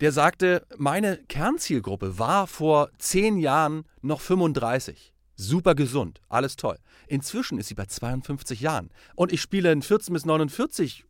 der 0.00 0.12
sagte, 0.12 0.64
meine 0.76 1.16
Kernzielgruppe 1.28 2.16
war 2.16 2.46
vor 2.46 2.90
zehn 2.98 3.38
Jahren 3.38 3.86
noch 4.02 4.20
35. 4.20 5.12
Super 5.34 5.75
gesund, 5.75 6.20
alles 6.28 6.54
toll. 6.54 6.78
Inzwischen 7.08 7.58
ist 7.58 7.66
sie 7.66 7.75
bei 7.75 7.86
52 7.86 8.60
Jahren. 8.60 8.90
Und 9.16 9.32
ich 9.32 9.42
spiele 9.42 9.72
ein 9.72 9.82
14 9.82 10.12
bis 10.14 10.25
49 10.25 11.04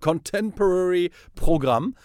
Contemporary 0.00 1.12
Programm 1.34 1.96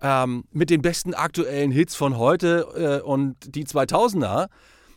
ähm, 0.00 0.44
mit 0.52 0.70
den 0.70 0.80
besten 0.80 1.12
aktuellen 1.12 1.72
Hits 1.72 1.96
von 1.96 2.16
heute 2.18 3.00
äh, 3.02 3.04
und 3.04 3.56
die 3.56 3.64
2000er. 3.64 4.48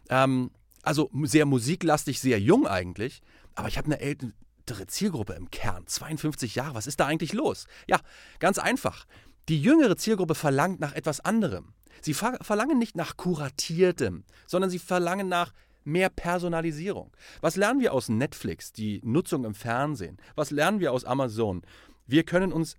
Ähm, 0.09 0.51
also 0.83 1.09
sehr 1.23 1.45
musiklastig, 1.45 2.19
sehr 2.19 2.39
jung 2.39 2.67
eigentlich. 2.67 3.21
Aber 3.55 3.67
ich 3.67 3.77
habe 3.77 3.85
eine 3.87 3.99
ältere 3.99 4.87
Zielgruppe 4.87 5.33
im 5.33 5.49
Kern. 5.49 5.87
52 5.87 6.55
Jahre. 6.55 6.75
Was 6.75 6.87
ist 6.87 6.99
da 6.99 7.07
eigentlich 7.07 7.33
los? 7.33 7.65
Ja, 7.87 7.99
ganz 8.39 8.59
einfach. 8.59 9.05
Die 9.49 9.61
jüngere 9.61 9.97
Zielgruppe 9.97 10.35
verlangt 10.35 10.79
nach 10.79 10.93
etwas 10.93 11.19
anderem. 11.19 11.73
Sie 12.01 12.13
ver 12.13 12.37
verlangen 12.41 12.77
nicht 12.77 12.95
nach 12.95 13.17
kuratiertem, 13.17 14.23
sondern 14.45 14.69
sie 14.69 14.79
verlangen 14.79 15.29
nach 15.29 15.53
mehr 15.83 16.09
Personalisierung. 16.09 17.11
Was 17.41 17.55
lernen 17.55 17.79
wir 17.79 17.93
aus 17.93 18.09
Netflix, 18.09 18.71
die 18.71 19.01
Nutzung 19.03 19.45
im 19.45 19.55
Fernsehen? 19.55 20.17
Was 20.35 20.51
lernen 20.51 20.79
wir 20.79 20.91
aus 20.91 21.05
Amazon? 21.05 21.61
Wir 22.07 22.23
können 22.23 22.51
uns 22.53 22.77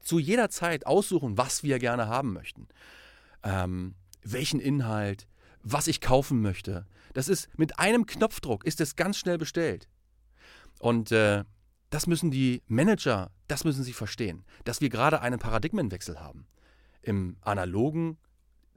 zu 0.00 0.18
jeder 0.18 0.50
Zeit 0.50 0.86
aussuchen, 0.86 1.38
was 1.38 1.62
wir 1.62 1.78
gerne 1.78 2.08
haben 2.08 2.32
möchten. 2.32 2.68
Ähm, 3.42 3.94
welchen 4.22 4.60
Inhalt, 4.60 5.26
was 5.64 5.88
ich 5.88 6.00
kaufen 6.00 6.40
möchte. 6.40 6.86
Das 7.14 7.28
ist 7.28 7.48
mit 7.58 7.78
einem 7.78 8.06
Knopfdruck 8.06 8.64
ist 8.64 8.80
es 8.80 8.96
ganz 8.96 9.16
schnell 9.16 9.38
bestellt. 9.38 9.88
Und 10.78 11.10
äh, 11.10 11.44
das 11.90 12.06
müssen 12.06 12.30
die 12.30 12.62
Manager, 12.66 13.30
das 13.48 13.64
müssen 13.64 13.82
sie 13.82 13.92
verstehen, 13.92 14.44
dass 14.64 14.80
wir 14.80 14.90
gerade 14.90 15.20
einen 15.20 15.38
Paradigmenwechsel 15.38 16.20
haben. 16.20 16.46
Im 17.02 17.36
analogen 17.40 18.18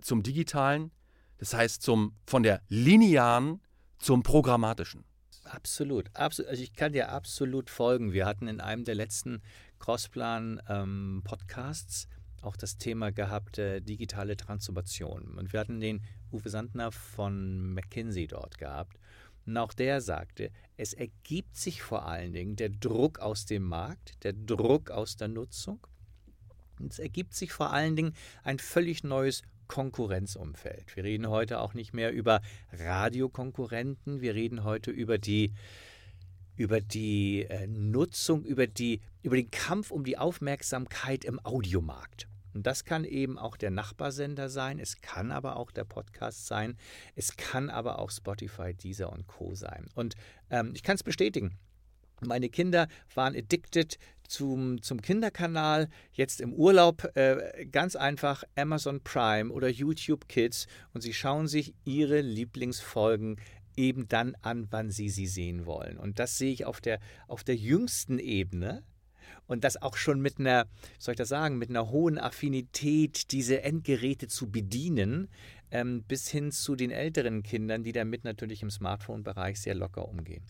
zum 0.01 0.23
digitalen, 0.23 0.91
das 1.37 1.53
heißt 1.53 1.81
zum 1.81 2.13
von 2.25 2.43
der 2.43 2.61
linearen 2.67 3.61
zum 3.97 4.23
programmatischen. 4.23 5.03
Absolut, 5.43 6.09
absolut. 6.13 6.51
Also 6.51 6.63
ich 6.63 6.73
kann 6.73 6.93
dir 6.93 7.09
absolut 7.09 7.69
folgen. 7.69 8.13
Wir 8.13 8.25
hatten 8.25 8.47
in 8.47 8.61
einem 8.61 8.83
der 8.83 8.95
letzten 8.95 9.41
Crossplan-Podcasts 9.79 12.03
ähm, 12.03 12.09
auch 12.47 12.57
das 12.57 12.77
Thema 12.77 13.11
gehabt, 13.11 13.57
äh, 13.57 13.81
digitale 13.81 14.37
Transformation. 14.37 15.37
Und 15.37 15.53
wir 15.53 15.59
hatten 15.59 15.79
den 15.79 16.01
Uwe 16.31 16.49
Sandner 16.49 16.91
von 16.91 17.73
McKinsey 17.73 18.27
dort 18.27 18.57
gehabt. 18.57 18.97
Und 19.45 19.57
auch 19.57 19.73
der 19.73 20.01
sagte, 20.01 20.51
es 20.75 20.93
ergibt 20.93 21.55
sich 21.55 21.81
vor 21.81 22.05
allen 22.05 22.33
Dingen 22.33 22.55
der 22.55 22.69
Druck 22.69 23.19
aus 23.19 23.45
dem 23.45 23.63
Markt, 23.63 24.23
der 24.23 24.33
Druck 24.33 24.91
aus 24.91 25.15
der 25.15 25.27
Nutzung. 25.27 25.85
Und 26.79 26.91
es 26.93 26.99
ergibt 26.99 27.33
sich 27.33 27.51
vor 27.51 27.71
allen 27.71 27.95
Dingen 27.95 28.13
ein 28.43 28.59
völlig 28.59 29.03
neues 29.03 29.43
Konkurrenzumfeld. 29.67 30.95
Wir 30.95 31.03
reden 31.03 31.29
heute 31.29 31.59
auch 31.59 31.73
nicht 31.73 31.93
mehr 31.93 32.11
über 32.11 32.41
Radiokonkurrenten, 32.71 34.21
wir 34.21 34.35
reden 34.35 34.63
heute 34.63 34.91
über 34.91 35.17
die 35.17 35.53
über 36.57 36.81
die 36.81 37.43
äh, 37.43 37.67
Nutzung, 37.67 38.43
über, 38.43 38.67
die, 38.67 39.01
über 39.21 39.35
den 39.35 39.51
Kampf 39.51 39.91
um 39.91 40.03
die 40.03 40.17
Aufmerksamkeit 40.17 41.23
im 41.23 41.39
Audiomarkt. 41.45 42.27
Und 42.57 42.65
das 42.65 42.85
kann 42.85 43.05
eben 43.05 43.37
auch 43.37 43.55
der 43.55 43.69
Nachbarsender 43.69 44.49
sein, 44.49 44.79
es 44.79 44.99
kann 44.99 45.31
aber 45.31 45.57
auch 45.57 45.69
der 45.69 45.83
Podcast 45.83 46.47
sein, 46.47 46.75
es 47.13 47.37
kann 47.37 47.69
aber 47.69 47.99
auch 47.99 48.09
Spotify, 48.09 48.73
Deezer 48.73 49.13
und 49.13 49.27
Co. 49.27 49.53
sein. 49.53 49.85
Und 49.93 50.15
ähm, 50.49 50.71
ich 50.73 50.81
kann 50.81 50.95
es 50.95 51.03
bestätigen. 51.03 51.59
Meine 52.19 52.49
Kinder 52.49 52.87
waren 53.13 53.35
addicted 53.35 53.99
zum, 54.27 54.81
zum 54.81 55.03
Kinderkanal, 55.03 55.87
jetzt 56.13 56.41
im 56.41 56.51
Urlaub 56.51 57.15
äh, 57.15 57.67
ganz 57.67 57.95
einfach 57.95 58.43
Amazon 58.55 59.01
Prime 59.03 59.53
oder 59.53 59.67
YouTube 59.67 60.27
Kids 60.27 60.65
und 60.95 61.01
sie 61.01 61.13
schauen 61.13 61.47
sich 61.47 61.75
ihre 61.85 62.21
Lieblingsfolgen 62.21 63.39
eben 63.75 64.07
dann 64.07 64.35
an, 64.41 64.65
wann 64.71 64.89
sie 64.89 65.09
sie 65.09 65.27
sehen 65.27 65.67
wollen. 65.67 65.99
Und 65.99 66.17
das 66.17 66.39
sehe 66.39 66.53
ich 66.53 66.65
auf 66.65 66.81
der, 66.81 66.99
auf 67.27 67.43
der 67.43 67.55
jüngsten 67.55 68.17
Ebene. 68.17 68.81
Und 69.47 69.63
das 69.63 69.81
auch 69.81 69.97
schon 69.97 70.21
mit 70.21 70.39
einer, 70.39 70.67
soll 70.99 71.13
ich 71.13 71.17
das 71.17 71.29
sagen, 71.29 71.57
mit 71.57 71.69
einer 71.69 71.89
hohen 71.89 72.17
Affinität, 72.19 73.31
diese 73.31 73.63
Endgeräte 73.63 74.27
zu 74.27 74.51
bedienen, 74.51 75.29
ähm, 75.71 76.03
bis 76.03 76.29
hin 76.29 76.51
zu 76.51 76.75
den 76.75 76.91
älteren 76.91 77.43
Kindern, 77.43 77.83
die 77.83 77.91
damit 77.91 78.23
natürlich 78.23 78.61
im 78.61 78.69
Smartphone-Bereich 78.69 79.59
sehr 79.59 79.75
locker 79.75 80.07
umgehen. 80.07 80.43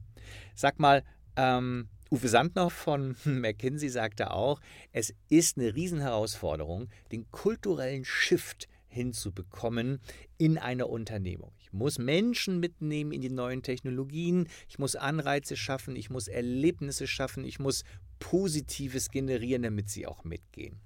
Sag 0.56 0.80
mal, 0.80 1.04
ähm, 1.36 1.90
Uwe 2.12 2.28
Sandner 2.28 2.70
von 2.70 3.16
McKinsey 3.26 3.90
sagte 3.90 4.32
auch, 4.32 4.60
es 4.92 5.14
ist 5.30 5.58
eine 5.58 5.76
Riesenherausforderung, 5.76 6.90
den 7.12 7.30
kulturellen 7.32 8.06
Shift 8.06 8.68
hinzubekommen 8.88 10.00
in 10.38 10.58
einer 10.58 10.90
Unternehmung. 10.90 11.52
Ich 11.60 11.74
muss 11.74 12.00
Menschen 12.00 12.60
mitnehmen 12.60 13.12
in 13.12 13.22
die 13.22 13.30
neuen 13.30 13.62
Technologien, 13.62 14.48
ich 14.70 14.80
muss 14.80 14.96
Anreize 14.96 15.56
schaffen, 15.56 15.96
ich 15.96 16.10
muss 16.10 16.28
Erlebnisse 16.28 17.06
schaffen, 17.06 17.44
ich 17.46 17.60
muss 17.60 17.84
Positives 18.20 19.10
generieren, 19.10 19.64
damit 19.64 19.90
sie 19.90 20.08
auch 20.08 20.24
mitgehen. 20.24 20.80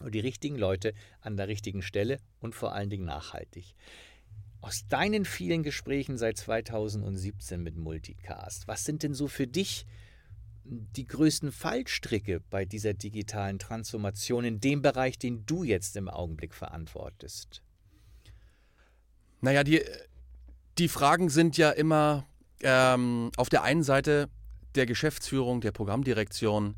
Und 0.00 0.14
die 0.14 0.20
richtigen 0.20 0.56
Leute 0.56 0.94
an 1.20 1.36
der 1.36 1.48
richtigen 1.48 1.82
Stelle 1.82 2.18
und 2.40 2.54
vor 2.54 2.74
allen 2.74 2.90
Dingen 2.90 3.04
nachhaltig. 3.04 3.74
Aus 4.60 4.86
deinen 4.88 5.24
vielen 5.24 5.62
Gesprächen 5.62 6.18
seit 6.18 6.38
2017 6.38 7.62
mit 7.62 7.76
Multicast, 7.76 8.68
was 8.68 8.84
sind 8.84 9.02
denn 9.02 9.14
so 9.14 9.28
für 9.28 9.46
dich 9.46 9.86
die 10.64 11.04
größten 11.04 11.50
Fallstricke 11.50 12.40
bei 12.50 12.64
dieser 12.64 12.94
digitalen 12.94 13.58
Transformation 13.58 14.44
in 14.44 14.60
dem 14.60 14.82
Bereich, 14.82 15.18
den 15.18 15.44
du 15.46 15.64
jetzt 15.64 15.96
im 15.96 16.08
Augenblick 16.08 16.54
verantwortest? 16.54 17.62
Naja, 19.40 19.64
die, 19.64 19.82
die 20.78 20.88
Fragen 20.88 21.28
sind 21.28 21.56
ja 21.56 21.70
immer 21.70 22.26
ähm, 22.60 23.32
auf 23.36 23.48
der 23.48 23.64
einen 23.64 23.82
Seite 23.82 24.28
der 24.74 24.86
Geschäftsführung, 24.86 25.60
der 25.60 25.72
Programmdirektion, 25.72 26.76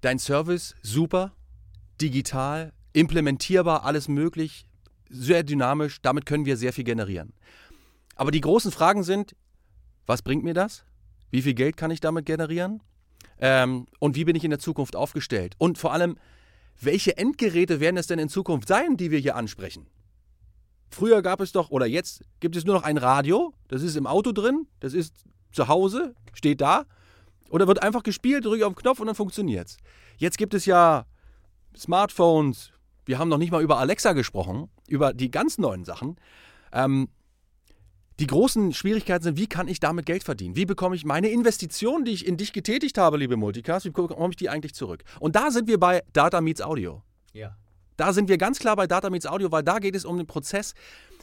dein 0.00 0.18
Service 0.18 0.74
super, 0.82 1.32
digital, 2.00 2.72
implementierbar, 2.92 3.84
alles 3.84 4.08
möglich, 4.08 4.66
sehr 5.08 5.42
dynamisch, 5.42 6.00
damit 6.02 6.26
können 6.26 6.46
wir 6.46 6.56
sehr 6.56 6.72
viel 6.72 6.84
generieren. 6.84 7.32
Aber 8.16 8.30
die 8.30 8.40
großen 8.40 8.70
Fragen 8.70 9.02
sind, 9.02 9.34
was 10.06 10.22
bringt 10.22 10.44
mir 10.44 10.54
das? 10.54 10.84
Wie 11.30 11.42
viel 11.42 11.54
Geld 11.54 11.76
kann 11.76 11.90
ich 11.90 12.00
damit 12.00 12.26
generieren? 12.26 12.82
Ähm, 13.38 13.86
und 13.98 14.16
wie 14.16 14.24
bin 14.24 14.36
ich 14.36 14.44
in 14.44 14.50
der 14.50 14.58
Zukunft 14.58 14.96
aufgestellt? 14.96 15.54
Und 15.58 15.78
vor 15.78 15.92
allem, 15.92 16.16
welche 16.80 17.16
Endgeräte 17.16 17.80
werden 17.80 17.96
es 17.96 18.06
denn 18.06 18.18
in 18.18 18.28
Zukunft 18.28 18.68
sein, 18.68 18.96
die 18.96 19.10
wir 19.10 19.18
hier 19.18 19.36
ansprechen? 19.36 19.86
Früher 20.90 21.22
gab 21.22 21.40
es 21.40 21.52
doch, 21.52 21.70
oder 21.70 21.86
jetzt 21.86 22.22
gibt 22.40 22.54
es 22.54 22.64
nur 22.64 22.74
noch 22.74 22.82
ein 22.82 22.98
Radio, 22.98 23.54
das 23.68 23.82
ist 23.82 23.96
im 23.96 24.06
Auto 24.06 24.32
drin, 24.32 24.66
das 24.80 24.92
ist 24.92 25.24
zu 25.50 25.68
Hause, 25.68 26.14
steht 26.34 26.60
da, 26.60 26.84
oder 27.52 27.68
wird 27.68 27.82
einfach 27.82 28.02
gespielt, 28.02 28.46
drücke 28.46 28.66
auf 28.66 28.72
den 28.72 28.78
Knopf 28.78 28.98
und 28.98 29.06
dann 29.06 29.14
funktioniert 29.14 29.68
es. 29.68 29.76
Jetzt 30.16 30.38
gibt 30.38 30.54
es 30.54 30.64
ja 30.64 31.04
Smartphones, 31.76 32.72
wir 33.04 33.18
haben 33.18 33.28
noch 33.28 33.38
nicht 33.38 33.52
mal 33.52 33.62
über 33.62 33.78
Alexa 33.78 34.14
gesprochen, 34.14 34.68
über 34.88 35.12
die 35.12 35.30
ganz 35.30 35.58
neuen 35.58 35.84
Sachen. 35.84 36.16
Ähm, 36.72 37.08
die 38.18 38.26
großen 38.26 38.72
Schwierigkeiten 38.72 39.22
sind, 39.22 39.36
wie 39.36 39.48
kann 39.48 39.68
ich 39.68 39.80
damit 39.80 40.06
Geld 40.06 40.24
verdienen? 40.24 40.56
Wie 40.56 40.64
bekomme 40.64 40.96
ich 40.96 41.04
meine 41.04 41.28
Investition, 41.28 42.04
die 42.04 42.12
ich 42.12 42.26
in 42.26 42.36
dich 42.36 42.52
getätigt 42.52 42.96
habe, 42.96 43.18
liebe 43.18 43.36
Multicast, 43.36 43.84
wie 43.84 43.90
bekomme 43.90 44.30
ich 44.30 44.36
die 44.36 44.48
eigentlich 44.48 44.74
zurück? 44.74 45.04
Und 45.20 45.36
da 45.36 45.50
sind 45.50 45.68
wir 45.68 45.78
bei 45.78 46.02
Data 46.12 46.40
Meets 46.40 46.62
Audio. 46.62 47.02
Ja. 47.32 47.56
Da 47.98 48.14
sind 48.14 48.30
wir 48.30 48.38
ganz 48.38 48.60
klar 48.60 48.76
bei 48.76 48.86
Data 48.86 49.10
Meets 49.10 49.26
Audio, 49.26 49.52
weil 49.52 49.62
da 49.62 49.78
geht 49.78 49.94
es 49.94 50.06
um 50.06 50.16
den 50.16 50.26
Prozess. 50.26 50.72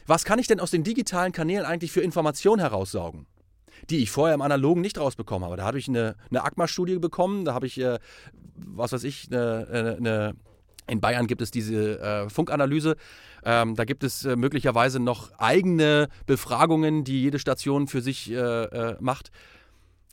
Was 0.05 0.25
kann 0.25 0.37
ich 0.37 0.47
denn 0.47 0.59
aus 0.59 0.69
den 0.69 0.83
digitalen 0.83 1.31
Kanälen 1.31 1.65
eigentlich 1.65 1.91
für 1.91 2.01
Informationen 2.01 2.59
heraussaugen? 2.59 3.25
Die 3.89 4.03
ich 4.03 4.11
vorher 4.11 4.35
im 4.35 4.41
Analogen 4.41 4.81
nicht 4.81 4.99
rausbekommen 4.99 5.45
habe. 5.45 5.57
Da 5.57 5.63
habe 5.63 5.79
ich 5.79 5.87
eine, 5.87 6.15
eine 6.29 6.43
ACMA-Studie 6.43 6.99
bekommen, 6.99 7.45
da 7.45 7.53
habe 7.53 7.67
ich, 7.67 7.79
äh, 7.79 7.99
was 8.55 8.91
weiß 8.91 9.03
ich, 9.03 9.27
eine, 9.31 9.97
eine 9.97 10.35
in 10.89 11.01
Bayern 11.01 11.27
gibt 11.27 11.41
es 11.41 11.51
diese 11.51 11.99
äh, 11.99 12.29
Funkanalyse. 12.29 12.95
Ähm, 13.43 13.75
da 13.75 13.85
gibt 13.85 14.03
es 14.03 14.25
äh, 14.25 14.35
möglicherweise 14.35 14.99
noch 14.99 15.31
eigene 15.37 16.09
Befragungen, 16.25 17.03
die 17.03 17.21
jede 17.21 17.39
Station 17.39 17.87
für 17.87 18.01
sich 18.01 18.31
äh, 18.31 18.35
äh 18.35 18.97
macht. 18.99 19.31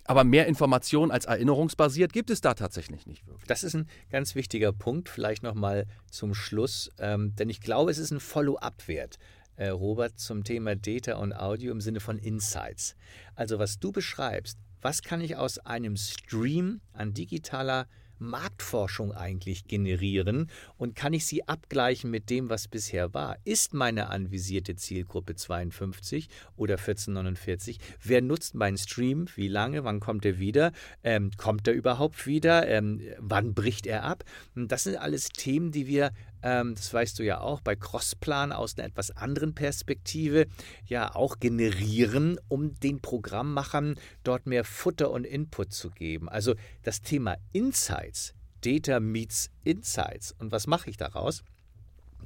Aber 0.05 0.23
mehr 0.23 0.47
Informationen 0.47 1.11
als 1.11 1.25
erinnerungsbasiert 1.25 2.13
gibt 2.13 2.31
es 2.31 2.41
da 2.41 2.55
tatsächlich 2.55 3.07
nicht 3.07 3.27
wirklich. 3.27 3.49
Das 3.49 3.65
ist 3.65 3.75
ein 3.75 3.89
ganz 4.11 4.37
wichtiger 4.37 4.73
Punkt, 4.73 5.09
vielleicht 5.09 5.43
nochmal 5.43 5.87
zum 6.11 6.33
Schluss, 6.33 6.91
ähm, 6.99 7.35
denn 7.35 7.49
ich 7.49 7.61
glaube, 7.61 7.91
es 7.91 7.99
ist 7.99 8.13
ein 8.13 8.21
Follow-up-Wert. 8.21 9.19
Äh, 9.57 9.69
Robert, 9.69 10.19
zum 10.19 10.45
Thema 10.45 10.77
Data 10.77 11.17
und 11.17 11.33
Audio 11.33 11.73
im 11.73 11.81
Sinne 11.81 12.01
von 12.01 12.19
Insights. 12.19 12.95
Also 13.35 13.59
was 13.59 13.79
du 13.79 13.93
beschreibst, 13.93 14.59
was 14.83 15.03
kann 15.03 15.21
ich 15.21 15.37
aus 15.37 15.59
einem 15.59 15.97
Stream 15.97 16.81
an 16.93 17.15
digitaler 17.15 17.89
Marktforschung 18.19 19.13
eigentlich 19.13 19.67
generieren 19.67 20.51
und 20.77 20.95
kann 20.95 21.13
ich 21.13 21.27
sie 21.27 21.47
abgleichen 21.47 22.11
mit 22.11 22.31
dem, 22.31 22.49
was 22.49 22.69
bisher 22.69 23.15
war? 23.15 23.37
Ist 23.45 23.75
meine 23.75 24.09
anvisierte 24.09 24.77
Zielgruppe 24.77 25.35
52 25.35 26.29
oder 26.57 26.75
1449? 26.75 27.79
Wer 28.03 28.23
nutzt 28.23 28.55
meinen 28.55 28.79
Stream? 28.79 29.27
Wie 29.35 29.49
lange? 29.49 29.85
Wann 29.85 30.01
kommt 30.01 30.25
er 30.25 30.39
wieder? 30.39 30.73
Ähm, 31.03 31.31
kommt 31.37 31.69
er 31.69 31.75
überhaupt 31.75 32.27
wieder? 32.27 32.69
Ähm, 32.69 33.01
wann 33.19 33.55
bricht 33.55 33.87
er 33.87 34.05
ab? 34.05 34.25
Das 34.55 34.85
sind 34.85 34.97
alles 34.97 35.29
Themen, 35.29 35.73
die 35.73 35.87
wir 35.87 36.13
das 36.47 36.95
weißt 36.95 37.19
du 37.19 37.25
ja 37.25 37.41
auch, 37.41 37.61
bei 37.61 37.75
Crossplan 37.75 38.53
aus 38.53 38.79
einer 38.79 38.87
etwas 38.87 39.11
anderen 39.11 39.55
Perspektive 39.55 40.47
ja 40.87 41.15
auch 41.15 41.41
generieren, 41.41 42.39
um 42.49 42.79
den 42.79 43.01
Programmmachern 43.01 43.97
dort 44.23 44.47
mehr 44.47 44.63
Futter 44.63 45.11
und 45.11 45.25
Input 45.25 45.73
zu 45.73 45.91
geben. 45.91 46.29
Also 46.29 46.55
das 46.83 47.03
Thema 47.03 47.37
Insights, 47.53 48.33
Data 48.61 49.01
meets 49.01 49.51
Insights. 49.65 50.35
Und 50.39 50.53
was 50.53 50.69
mache 50.69 50.89
ich 50.89 50.97
daraus? 50.97 51.43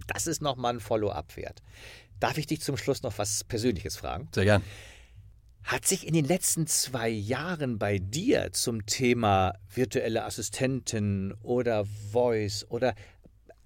Das 0.06 0.26
ist 0.26 0.42
nochmal 0.42 0.74
ein 0.74 0.80
Follow-up-Wert. 0.80 1.62
Darf 2.18 2.36
ich 2.36 2.46
dich 2.46 2.60
zum 2.60 2.76
Schluss 2.76 3.02
noch 3.02 3.16
was 3.16 3.44
Persönliches 3.44 3.96
fragen? 3.96 4.28
Sehr 4.34 4.44
gern. 4.44 4.62
Hat 5.62 5.86
sich 5.86 6.06
in 6.06 6.14
den 6.14 6.24
letzten 6.24 6.66
zwei 6.66 7.08
Jahren 7.08 7.78
bei 7.78 7.98
dir 7.98 8.52
zum 8.52 8.86
Thema 8.86 9.54
virtuelle 9.72 10.24
Assistenten 10.24 11.32
oder 11.42 11.84
Voice 12.12 12.66
oder 12.68 12.94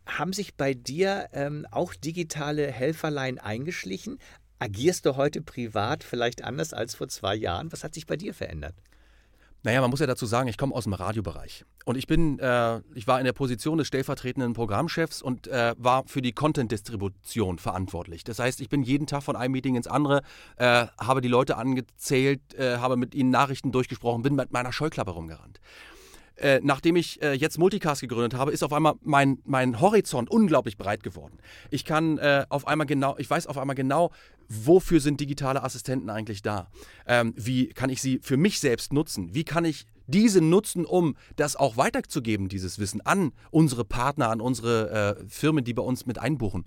haben 0.07 0.33
sich 0.33 0.55
bei 0.55 0.75
dir 0.75 1.29
ähm, 1.33 1.67
auch 1.71 1.95
digitale 1.95 2.71
Helferlein 2.71 3.39
eingeschlichen? 3.39 4.19
Agierst 4.59 5.07
du 5.07 5.17
heute 5.17 5.43
privat 5.43 6.05
vielleicht 6.05 6.45
anders 6.45 6.73
als 6.73 6.95
vor 6.95 7.09
zwei 7.09 7.35
Jahren? 7.35 7.73
Was 7.73 7.85
hat 7.85 7.95
sich 7.95 8.07
bei 8.07 8.17
dir 8.17 8.35
verändert? 8.35 8.75
Naja, 9.65 9.81
man 9.81 9.89
muss 9.89 10.01
ja 10.01 10.07
dazu 10.07 10.27
sagen, 10.27 10.47
ich 10.47 10.59
komme 10.59 10.75
aus 10.75 10.85
dem 10.85 10.93
Radiobereich. 10.93 11.65
Und 11.87 11.97
ich 11.97 12.07
bin, 12.07 12.39
äh, 12.39 12.81
ich 12.95 13.07
war 13.07 13.19
in 13.19 13.25
der 13.25 13.33
Position 13.33 13.79
des 13.79 13.87
stellvertretenden 13.87 14.53
Programmchefs 14.53 15.23
und 15.23 15.47
äh, 15.47 15.75
war 15.79 16.05
für 16.07 16.21
die 16.21 16.33
Content-Distribution 16.33 17.59
verantwortlich. 17.59 18.25
Das 18.25 18.39
heißt, 18.39 18.61
ich 18.61 18.69
bin 18.69 18.83
jeden 18.83 19.07
Tag 19.07 19.23
von 19.23 19.37
einem 19.37 19.53
Meeting 19.53 19.75
ins 19.75 19.87
andere, 19.87 20.21
äh, 20.57 20.87
habe 20.99 21.23
die 21.23 21.29
Leute 21.29 21.57
angezählt, 21.57 22.55
äh, 22.55 22.77
habe 22.77 22.99
mit 22.99 23.15
ihnen 23.15 23.31
Nachrichten 23.31 23.73
durchgesprochen, 23.73 24.23
bin 24.23 24.35
mit 24.35 24.53
meiner 24.53 24.71
Scheuklappe 24.71 25.13
rumgerannt. 25.13 25.61
Äh, 26.37 26.61
nachdem 26.63 26.97
ich 26.97 27.23
äh, 27.23 27.33
jetzt 27.33 27.59
Multicast 27.59 28.01
gegründet 28.01 28.35
habe, 28.35 28.51
ist 28.51 28.65
auf 28.65 28.73
einmal 28.73 28.95
mein, 29.03 29.39
mein 29.45 29.81
Horizont 29.81 30.31
unglaublich 30.31 30.77
breit 30.77 31.03
geworden. 31.05 31.39
Ich 31.71 31.85
kann 31.85 32.19
äh, 32.19 32.45
auf 32.49 32.67
einmal 32.67 32.87
genau, 32.87 33.17
ich 33.19 33.31
weiß 33.31 33.47
auf 33.47 33.57
einmal 33.57 33.77
genau, 33.77 34.11
wofür 34.49 35.01
sind 35.01 35.21
digitale 35.21 35.63
Assistenten 35.63 36.11
eigentlich 36.11 36.43
da? 36.43 36.69
Ähm, 37.07 37.35
wie 37.37 37.69
kann 37.69 37.89
ich 37.89 38.03
sie 38.03 38.19
für 38.21 38.37
mich 38.37 38.59
selbst 38.59 38.93
nutzen? 38.93 39.35
Wie 39.35 39.45
kann 39.45 39.65
ich 39.65 39.87
diese 40.07 40.41
nutzen, 40.41 40.85
um 40.85 41.17
das 41.37 41.57
auch 41.57 41.77
weiterzugeben, 41.77 42.49
dieses 42.49 42.79
Wissen 42.79 43.01
an 43.01 43.33
unsere 43.51 43.85
Partner, 43.85 44.31
an 44.31 44.41
unsere 44.41 45.19
äh, 45.21 45.25
Firmen, 45.29 45.65
die 45.65 45.73
bei 45.73 45.83
uns 45.83 46.05
mit 46.05 46.19
einbuchen? 46.19 46.65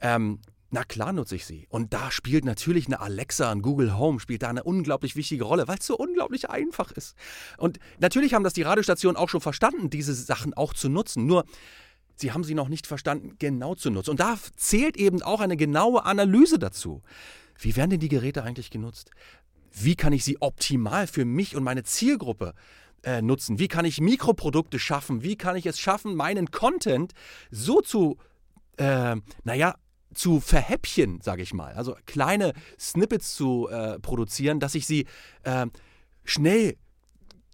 Ähm, 0.00 0.38
na 0.76 0.84
klar 0.84 1.14
nutze 1.14 1.36
ich 1.36 1.46
sie. 1.46 1.66
Und 1.70 1.94
da 1.94 2.10
spielt 2.10 2.44
natürlich 2.44 2.84
eine 2.84 3.00
Alexa, 3.00 3.50
ein 3.50 3.62
Google 3.62 3.96
Home, 3.96 4.20
spielt 4.20 4.42
da 4.42 4.50
eine 4.50 4.62
unglaublich 4.62 5.16
wichtige 5.16 5.44
Rolle, 5.44 5.68
weil 5.68 5.78
es 5.78 5.86
so 5.86 5.96
unglaublich 5.96 6.50
einfach 6.50 6.92
ist. 6.92 7.16
Und 7.56 7.78
natürlich 7.98 8.34
haben 8.34 8.44
das 8.44 8.52
die 8.52 8.60
Radiostationen 8.60 9.16
auch 9.16 9.30
schon 9.30 9.40
verstanden, 9.40 9.88
diese 9.88 10.12
Sachen 10.12 10.52
auch 10.52 10.74
zu 10.74 10.90
nutzen. 10.90 11.24
Nur 11.24 11.46
sie 12.14 12.32
haben 12.32 12.44
sie 12.44 12.54
noch 12.54 12.68
nicht 12.68 12.86
verstanden, 12.86 13.36
genau 13.38 13.74
zu 13.74 13.88
nutzen. 13.88 14.10
Und 14.10 14.20
da 14.20 14.38
zählt 14.54 14.98
eben 14.98 15.22
auch 15.22 15.40
eine 15.40 15.56
genaue 15.56 16.04
Analyse 16.04 16.58
dazu. 16.58 17.00
Wie 17.58 17.74
werden 17.74 17.92
denn 17.92 18.00
die 18.00 18.10
Geräte 18.10 18.42
eigentlich 18.42 18.68
genutzt? 18.68 19.12
Wie 19.72 19.96
kann 19.96 20.12
ich 20.12 20.24
sie 20.24 20.42
optimal 20.42 21.06
für 21.06 21.24
mich 21.24 21.56
und 21.56 21.64
meine 21.64 21.84
Zielgruppe 21.84 22.52
äh, 23.02 23.22
nutzen? 23.22 23.58
Wie 23.58 23.68
kann 23.68 23.86
ich 23.86 24.02
Mikroprodukte 24.02 24.78
schaffen? 24.78 25.22
Wie 25.22 25.36
kann 25.36 25.56
ich 25.56 25.64
es 25.64 25.80
schaffen, 25.80 26.14
meinen 26.16 26.50
Content 26.50 27.14
so 27.50 27.80
zu, 27.80 28.18
äh, 28.76 29.16
naja, 29.44 29.76
zu 30.16 30.40
verhäppchen, 30.40 31.20
sage 31.20 31.42
ich 31.42 31.54
mal, 31.54 31.74
also 31.74 31.96
kleine 32.06 32.52
Snippets 32.78 33.34
zu 33.34 33.68
äh, 33.68 33.98
produzieren, 34.00 34.60
dass 34.60 34.74
ich 34.74 34.86
sie 34.86 35.06
äh, 35.44 35.66
schnell 36.24 36.76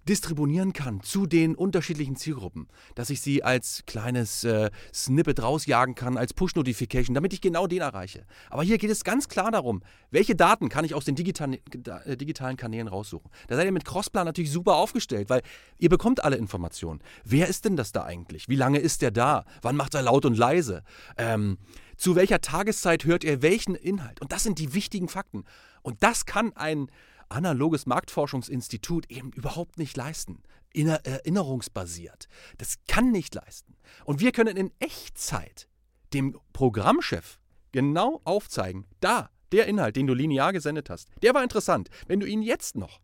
distribunieren 0.08 0.72
kann 0.72 1.00
zu 1.00 1.26
den 1.26 1.54
unterschiedlichen 1.54 2.16
Zielgruppen, 2.16 2.68
dass 2.94 3.10
ich 3.10 3.20
sie 3.20 3.44
als 3.44 3.84
kleines 3.86 4.44
äh, 4.44 4.70
Snippet 4.92 5.42
rausjagen 5.42 5.94
kann, 5.94 6.16
als 6.16 6.34
Push-Notification, 6.34 7.14
damit 7.14 7.32
ich 7.32 7.40
genau 7.40 7.66
den 7.66 7.80
erreiche. 7.80 8.24
Aber 8.50 8.62
hier 8.62 8.78
geht 8.78 8.90
es 8.90 9.04
ganz 9.04 9.28
klar 9.28 9.50
darum, 9.50 9.82
welche 10.10 10.34
Daten 10.34 10.68
kann 10.68 10.84
ich 10.84 10.94
aus 10.94 11.04
den 11.04 11.14
digitalen, 11.14 11.58
äh, 12.04 12.16
digitalen 12.16 12.56
Kanälen 12.56 12.88
raussuchen. 12.88 13.30
Da 13.46 13.56
seid 13.56 13.66
ihr 13.66 13.72
mit 13.72 13.84
Crossplan 13.84 14.26
natürlich 14.26 14.50
super 14.50 14.74
aufgestellt, 14.74 15.30
weil 15.30 15.42
ihr 15.78 15.88
bekommt 15.88 16.24
alle 16.24 16.36
Informationen. 16.36 17.00
Wer 17.24 17.48
ist 17.48 17.64
denn 17.64 17.76
das 17.76 17.92
da 17.92 18.04
eigentlich? 18.04 18.48
Wie 18.48 18.56
lange 18.56 18.78
ist 18.78 19.02
der 19.02 19.10
da? 19.10 19.44
Wann 19.62 19.76
macht 19.76 19.94
er 19.94 20.02
laut 20.02 20.24
und 20.24 20.36
leise? 20.36 20.82
Ähm, 21.16 21.58
zu 21.96 22.16
welcher 22.16 22.40
Tageszeit 22.40 23.04
hört 23.04 23.22
ihr 23.22 23.42
welchen 23.42 23.76
Inhalt? 23.76 24.20
Und 24.20 24.32
das 24.32 24.42
sind 24.42 24.58
die 24.58 24.74
wichtigen 24.74 25.08
Fakten. 25.08 25.44
Und 25.82 26.02
das 26.02 26.26
kann 26.26 26.52
ein 26.56 26.88
analoges 27.32 27.86
Marktforschungsinstitut 27.86 29.10
eben 29.10 29.32
überhaupt 29.32 29.78
nicht 29.78 29.96
leisten. 29.96 30.42
Erinnerungsbasiert. 30.74 32.28
Das 32.58 32.76
kann 32.88 33.10
nicht 33.12 33.34
leisten. 33.34 33.76
Und 34.04 34.20
wir 34.20 34.32
können 34.32 34.56
in 34.56 34.72
Echtzeit 34.78 35.68
dem 36.14 36.38
Programmchef 36.52 37.38
genau 37.72 38.20
aufzeigen, 38.24 38.86
da, 39.00 39.30
der 39.50 39.66
Inhalt, 39.66 39.96
den 39.96 40.06
du 40.06 40.14
linear 40.14 40.52
gesendet 40.52 40.88
hast, 40.90 41.08
der 41.22 41.34
war 41.34 41.42
interessant. 41.42 41.88
Wenn 42.06 42.20
du 42.20 42.26
ihn 42.26 42.42
jetzt 42.42 42.76
noch 42.76 43.00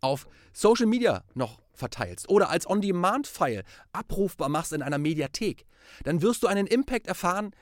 auf 0.00 0.26
Social 0.52 0.86
Media 0.86 1.24
noch 1.34 1.60
verteilst 1.74 2.28
oder 2.28 2.50
als 2.50 2.68
On-Demand-File 2.68 3.64
abrufbar 3.92 4.48
machst 4.48 4.72
in 4.72 4.82
einer 4.82 4.98
Mediathek, 4.98 5.66
dann 6.04 6.22
wirst 6.22 6.42
du 6.42 6.46
einen 6.46 6.66
Impact 6.66 7.06
erfahren, 7.06 7.52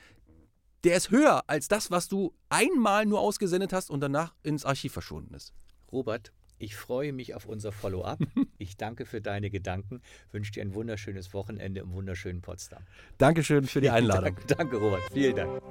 der 0.84 0.96
ist 0.96 1.10
höher 1.10 1.44
als 1.46 1.68
das, 1.68 1.90
was 1.90 2.08
du 2.08 2.34
einmal 2.48 3.06
nur 3.06 3.20
ausgesendet 3.20 3.72
hast 3.72 3.90
und 3.90 4.00
danach 4.00 4.34
ins 4.42 4.64
Archiv 4.64 4.92
verschwunden 4.92 5.34
ist. 5.34 5.52
Robert, 5.92 6.32
ich 6.58 6.76
freue 6.76 7.12
mich 7.12 7.34
auf 7.34 7.46
unser 7.46 7.72
Follow-up. 7.72 8.18
Ich 8.58 8.76
danke 8.76 9.06
für 9.06 9.22
deine 9.22 9.48
Gedanken, 9.48 10.02
wünsche 10.32 10.52
dir 10.52 10.60
ein 10.62 10.74
wunderschönes 10.74 11.32
Wochenende 11.32 11.80
im 11.80 11.92
wunderschönen 11.94 12.42
Potsdam. 12.42 12.82
Dankeschön 13.16 13.64
für 13.64 13.80
die 13.80 13.88
Einladung. 13.90 14.34
Danke, 14.34 14.54
danke 14.54 14.76
Robert. 14.76 15.02
Vielen 15.12 15.36
Dank. 15.36 15.62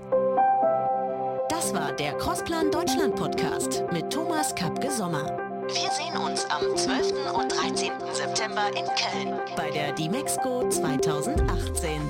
Das 1.50 1.72
war 1.74 1.96
der 1.96 2.14
Crossplan 2.14 2.72
Deutschland 2.72 3.16
Podcast 3.16 3.84
mit 3.92 4.12
Thomas 4.12 4.56
Kapke 4.56 4.90
Sommer. 4.90 5.38
Wir 5.68 5.92
sehen 5.92 6.18
uns 6.18 6.46
am 6.46 6.76
12. 6.76 7.32
und 7.36 7.52
13. 7.52 7.92
September 8.12 8.70
in 8.70 8.86
Köln 8.86 9.40
bei 9.56 9.70
der 9.70 9.94
Dimexco 9.94 10.68
2018. 10.68 12.02